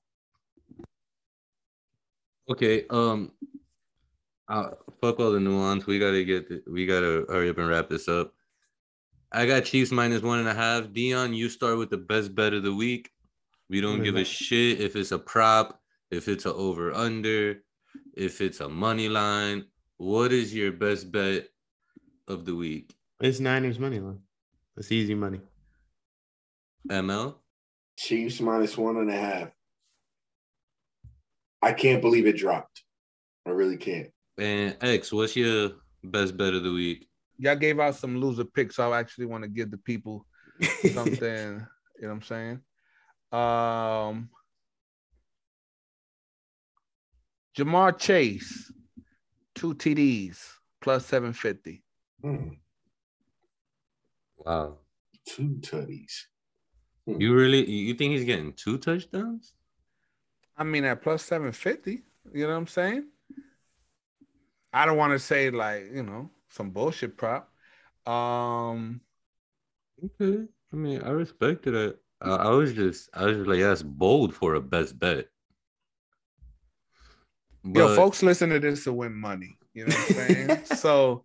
[2.50, 2.86] Okay.
[2.90, 3.32] Um.
[4.48, 5.86] Uh, fuck all the nuance.
[5.88, 6.48] We gotta get.
[6.50, 8.34] The, we gotta hurry up and wrap this up.
[9.32, 10.94] I got Chiefs minus one and a half.
[10.94, 13.12] Dion, you start with the best bet of the week.
[13.70, 15.82] We don't What is give a shit if it's a prop,
[16.12, 17.62] if it's a over under,
[18.14, 19.66] if it's a money line.
[19.98, 21.48] What is your best bet
[22.28, 22.96] of the week?
[23.22, 24.20] It's Niners money line.
[24.78, 25.42] It's easy money.
[26.90, 27.36] ML.
[27.98, 29.50] Chiefs minus one and a half.
[31.62, 32.84] I can't believe it dropped.
[33.48, 34.10] I really can't.
[34.38, 35.72] And X, what's your
[36.04, 37.08] best bet of the week?
[37.38, 40.26] y'all gave out some loser picks, so I actually want to give the people
[40.94, 41.20] something.
[42.00, 42.60] you know what I'm saying?
[43.32, 44.30] Um
[47.58, 48.72] Ja'Marr Chase,
[49.54, 50.38] two TDs
[50.82, 51.84] plus 750.
[52.22, 52.48] Hmm,
[54.38, 54.78] Wow.
[55.28, 56.14] two tutties.
[57.08, 59.54] You really you think he's getting two touchdowns?
[60.58, 62.04] I mean at plus 750,
[62.34, 63.08] you know what I'm saying?
[64.76, 67.50] I don't want to say like, you know, some bullshit prop.
[68.06, 69.00] Um
[70.04, 70.44] Okay.
[70.74, 71.98] I mean, I respected it.
[72.22, 75.28] I, I was just, I was just like, that's bold for a best bet.
[77.64, 79.58] Yo, But- folks listen to this to win money.
[79.74, 80.66] You know what I'm saying?
[80.78, 81.24] so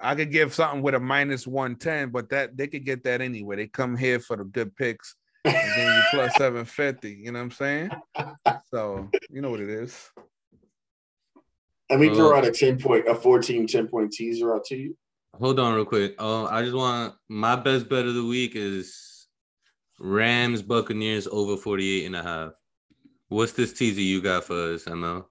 [0.00, 3.56] I could give something with a minus 110, but that they could get that anyway.
[3.56, 7.10] They come here for the good picks and give you plus 750.
[7.10, 7.90] You know what I'm saying?
[8.70, 10.10] So you know what it is.
[11.90, 14.96] Let me throw out a 10 point, a 14 10 point teaser out to you.
[15.34, 16.14] Hold on, real quick.
[16.18, 19.26] Uh, I just want my best bet of the week is
[19.98, 22.52] Rams Buccaneers over 48 and a half.
[23.28, 25.24] What's this teaser you got for us, ML?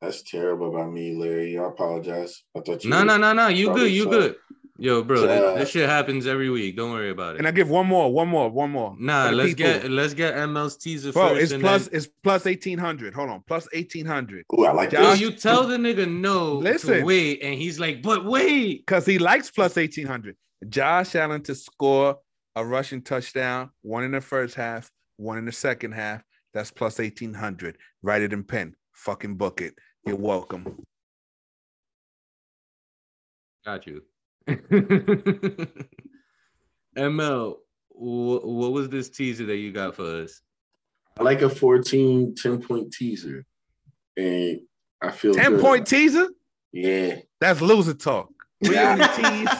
[0.00, 1.56] That's terrible by me, Larry.
[1.58, 2.42] I apologize.
[2.54, 2.90] I thought you.
[2.90, 3.48] No, no, no, no.
[3.48, 3.90] You good.
[3.90, 4.36] You good.
[4.76, 6.76] Yo, bro, So, that, uh, this shit happens every week.
[6.76, 7.38] Don't worry about it.
[7.38, 7.46] And.
[7.46, 8.96] I give one more, one more, one more.
[8.98, 9.72] Nah, let's people.
[9.72, 11.42] get let's get ML's teaser Bro, first.
[11.42, 13.14] it's and plus then- it's plus eighteen hundred.
[13.14, 14.44] Hold on, plus eighteen hundred.
[14.52, 16.98] Ooh, I like Josh, Yo, you tell the nigga no Listen.
[16.98, 18.84] to wait, and he's like, but wait.
[18.84, 20.36] Because he likes plus eighteen hundred.
[20.68, 22.16] Josh Allen to score
[22.56, 26.20] a rushing touchdown, one in the first half, one in the second half.
[26.52, 27.76] That's plus eighteen hundred.
[28.02, 28.74] Write it in pen.
[28.94, 29.74] Fucking book it.
[30.04, 30.82] You're welcome.
[33.64, 34.02] Got you.
[36.96, 37.54] ML,
[37.88, 40.40] wh- what was this teaser that you got for us?
[41.18, 43.44] I like a 14, 10 point teaser.
[44.16, 44.60] And
[45.00, 45.60] I feel 10 good.
[45.60, 46.28] point teaser?
[46.72, 47.16] Yeah.
[47.40, 48.28] That's loser talk.
[48.60, 48.92] We Yeah.
[48.92, 49.06] only
[49.46, 49.58] tease.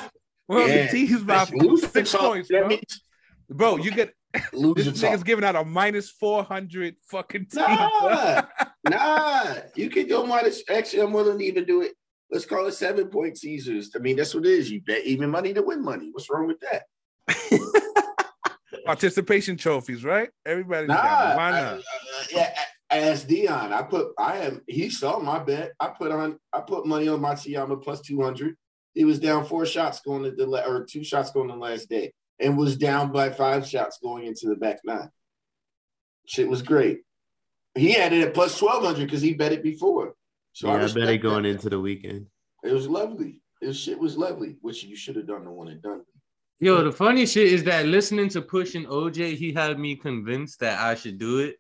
[0.49, 0.87] We only Yeah.
[0.91, 2.21] tease by That's loser six talk.
[2.21, 2.67] points, bro.
[2.69, 3.01] means
[3.49, 4.13] Bro, you get
[4.53, 5.13] loser this talk.
[5.13, 7.61] nigga's giving out a minus 400 fucking teaser.
[7.61, 8.43] Nah,
[8.89, 9.55] nah.
[9.77, 10.63] You can go minus.
[10.69, 11.93] Actually, I'm willing to even do it.
[12.31, 13.91] Let's call it seven point Caesars.
[13.95, 14.71] I mean, that's what it is.
[14.71, 16.09] You bet even money to win money.
[16.13, 16.85] What's wrong with that?
[18.87, 20.29] Participation trophies, right?
[20.45, 20.89] Everybody.
[20.89, 21.37] Nah.
[21.37, 21.81] Why I- uh,
[22.33, 22.55] yeah.
[22.91, 24.13] As Dion, I put.
[24.19, 24.61] I am.
[24.69, 25.73] He saw my bet.
[25.81, 26.39] I put on.
[26.53, 28.57] I put money on Matsuyama plus two hundred.
[28.95, 32.13] He was down four shots going to the or two shots going the last day,
[32.39, 35.11] and was down by five shots going into the back nine.
[36.27, 37.01] Shit was great.
[37.75, 40.15] He had it at plus twelve hundred because he bet it before.
[40.55, 41.51] So yeah, I bet it going that.
[41.51, 42.27] into the weekend.
[42.63, 43.41] It was lovely.
[43.61, 46.03] This shit was lovely, which you should have done the one and done.
[46.61, 50.61] Yo, the funny shit is that listening to Push and OJ, he had me convinced
[50.61, 51.57] that I should do it.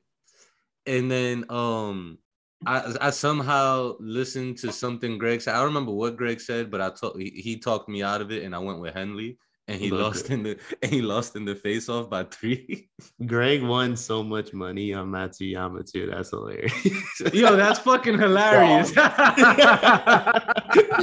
[0.87, 2.19] And then um
[2.67, 5.55] I, I somehow listened to something Greg said.
[5.55, 8.31] I don't remember what Greg said, but I talked he, he talked me out of
[8.31, 11.37] it and I went with Henley and he Look lost in the and he lost
[11.37, 12.89] in the face off by three.
[13.27, 16.07] Greg won so much money on Matsuyama too.
[16.07, 16.73] That's hilarious.
[17.33, 18.95] Yo, that's fucking hilarious.
[18.95, 19.13] Yeah,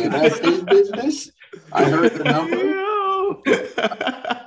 [0.10, 1.32] that's his business.
[1.72, 2.56] I heard the number.
[2.56, 3.42] Yo.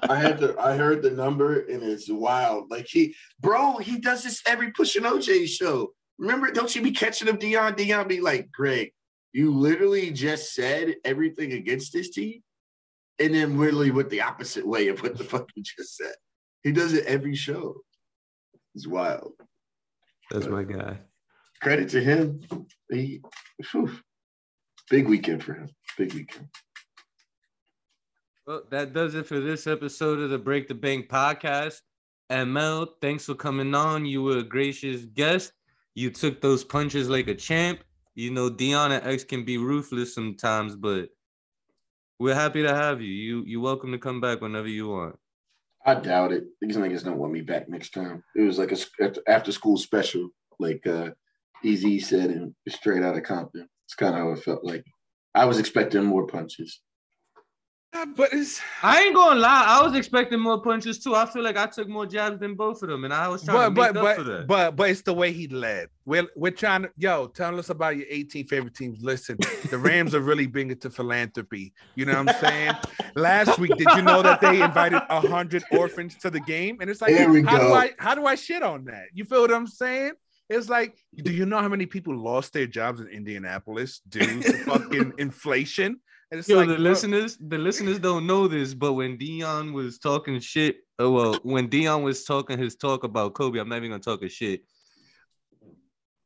[0.08, 0.54] I had to.
[0.60, 2.70] I heard the number, and it's wild.
[2.70, 5.92] Like he, bro, he does this every Push and OJ show.
[6.18, 6.50] Remember?
[6.50, 7.74] Don't you be catching him, Dion?
[7.74, 8.92] Dion be like, Greg,
[9.32, 12.42] you literally just said everything against this team,
[13.20, 16.14] and then literally went the opposite way of what the fuck you just said.
[16.62, 17.76] He does it every show.
[18.74, 19.32] It's wild.
[20.30, 20.98] That's my guy.
[21.60, 22.40] Credit to him.
[22.90, 23.20] He,
[23.62, 23.90] phew,
[24.90, 25.68] big weekend for him.
[25.96, 26.48] Big weekend.
[28.46, 31.80] Well, that does it for this episode of the Break the Bank podcast.
[32.30, 34.06] And Mel, thanks for coming on.
[34.06, 35.52] You were a gracious guest.
[35.94, 37.84] You took those punches like a champ.
[38.14, 41.08] You know, Dion and X can be ruthless sometimes, but
[42.18, 43.08] we're happy to have you.
[43.08, 45.16] You you're welcome to come back whenever you want.
[45.86, 46.44] I doubt it.
[46.60, 48.22] These niggas don't want me back next time.
[48.36, 51.10] It was like a after school special, like uh
[51.62, 53.66] Easy said, and straight out of Compton.
[53.86, 54.84] It's kind of how it felt like.
[55.34, 56.80] I was expecting more punches.
[57.94, 61.14] Yeah, but it's I ain't gonna lie, I was expecting more punches too.
[61.14, 63.72] I feel like I took more jabs than both of them, and I was trying
[63.72, 64.46] but to make but up for but, that.
[64.48, 65.88] but but it's the way he led.
[66.04, 69.00] We're we're trying to yo tell us about your 18 favorite teams.
[69.00, 69.36] Listen,
[69.70, 71.72] the Rams are really big into philanthropy.
[71.94, 72.74] You know what I'm saying?
[73.14, 76.78] Last week, did you know that they invited hundred orphans to the game?
[76.80, 77.72] And it's like, There we how do.
[77.72, 79.04] I how do I shit on that?
[79.12, 80.12] You feel what I'm saying?
[80.50, 84.52] It's like, do you know how many people lost their jobs in Indianapolis due to
[84.64, 86.00] fucking inflation?
[86.34, 89.72] And it's Yo, like, the bro, listeners, the listeners don't know this, but when Dion
[89.72, 93.76] was talking shit, oh well, when Dion was talking his talk about Kobe, I'm not
[93.76, 94.64] even gonna talk his shit.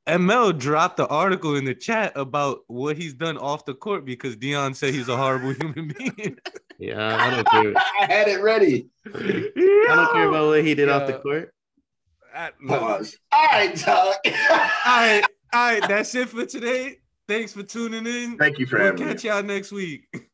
[0.07, 4.35] ML dropped the article in the chat about what he's done off the court because
[4.35, 6.39] Dion said he's a horrible human being.
[6.79, 7.75] Yeah, I don't care.
[8.01, 8.89] I had it ready.
[9.05, 9.11] I
[9.89, 11.53] don't care about what he did off the court.
[12.67, 13.15] Pause.
[13.31, 14.15] All right, Doug.
[14.25, 14.33] all
[14.87, 15.23] right,
[15.53, 16.97] all right, that's it for today.
[17.29, 18.39] Thanks for tuning in.
[18.39, 19.13] Thank you for We'll having me.
[19.13, 20.07] catch y'all next week.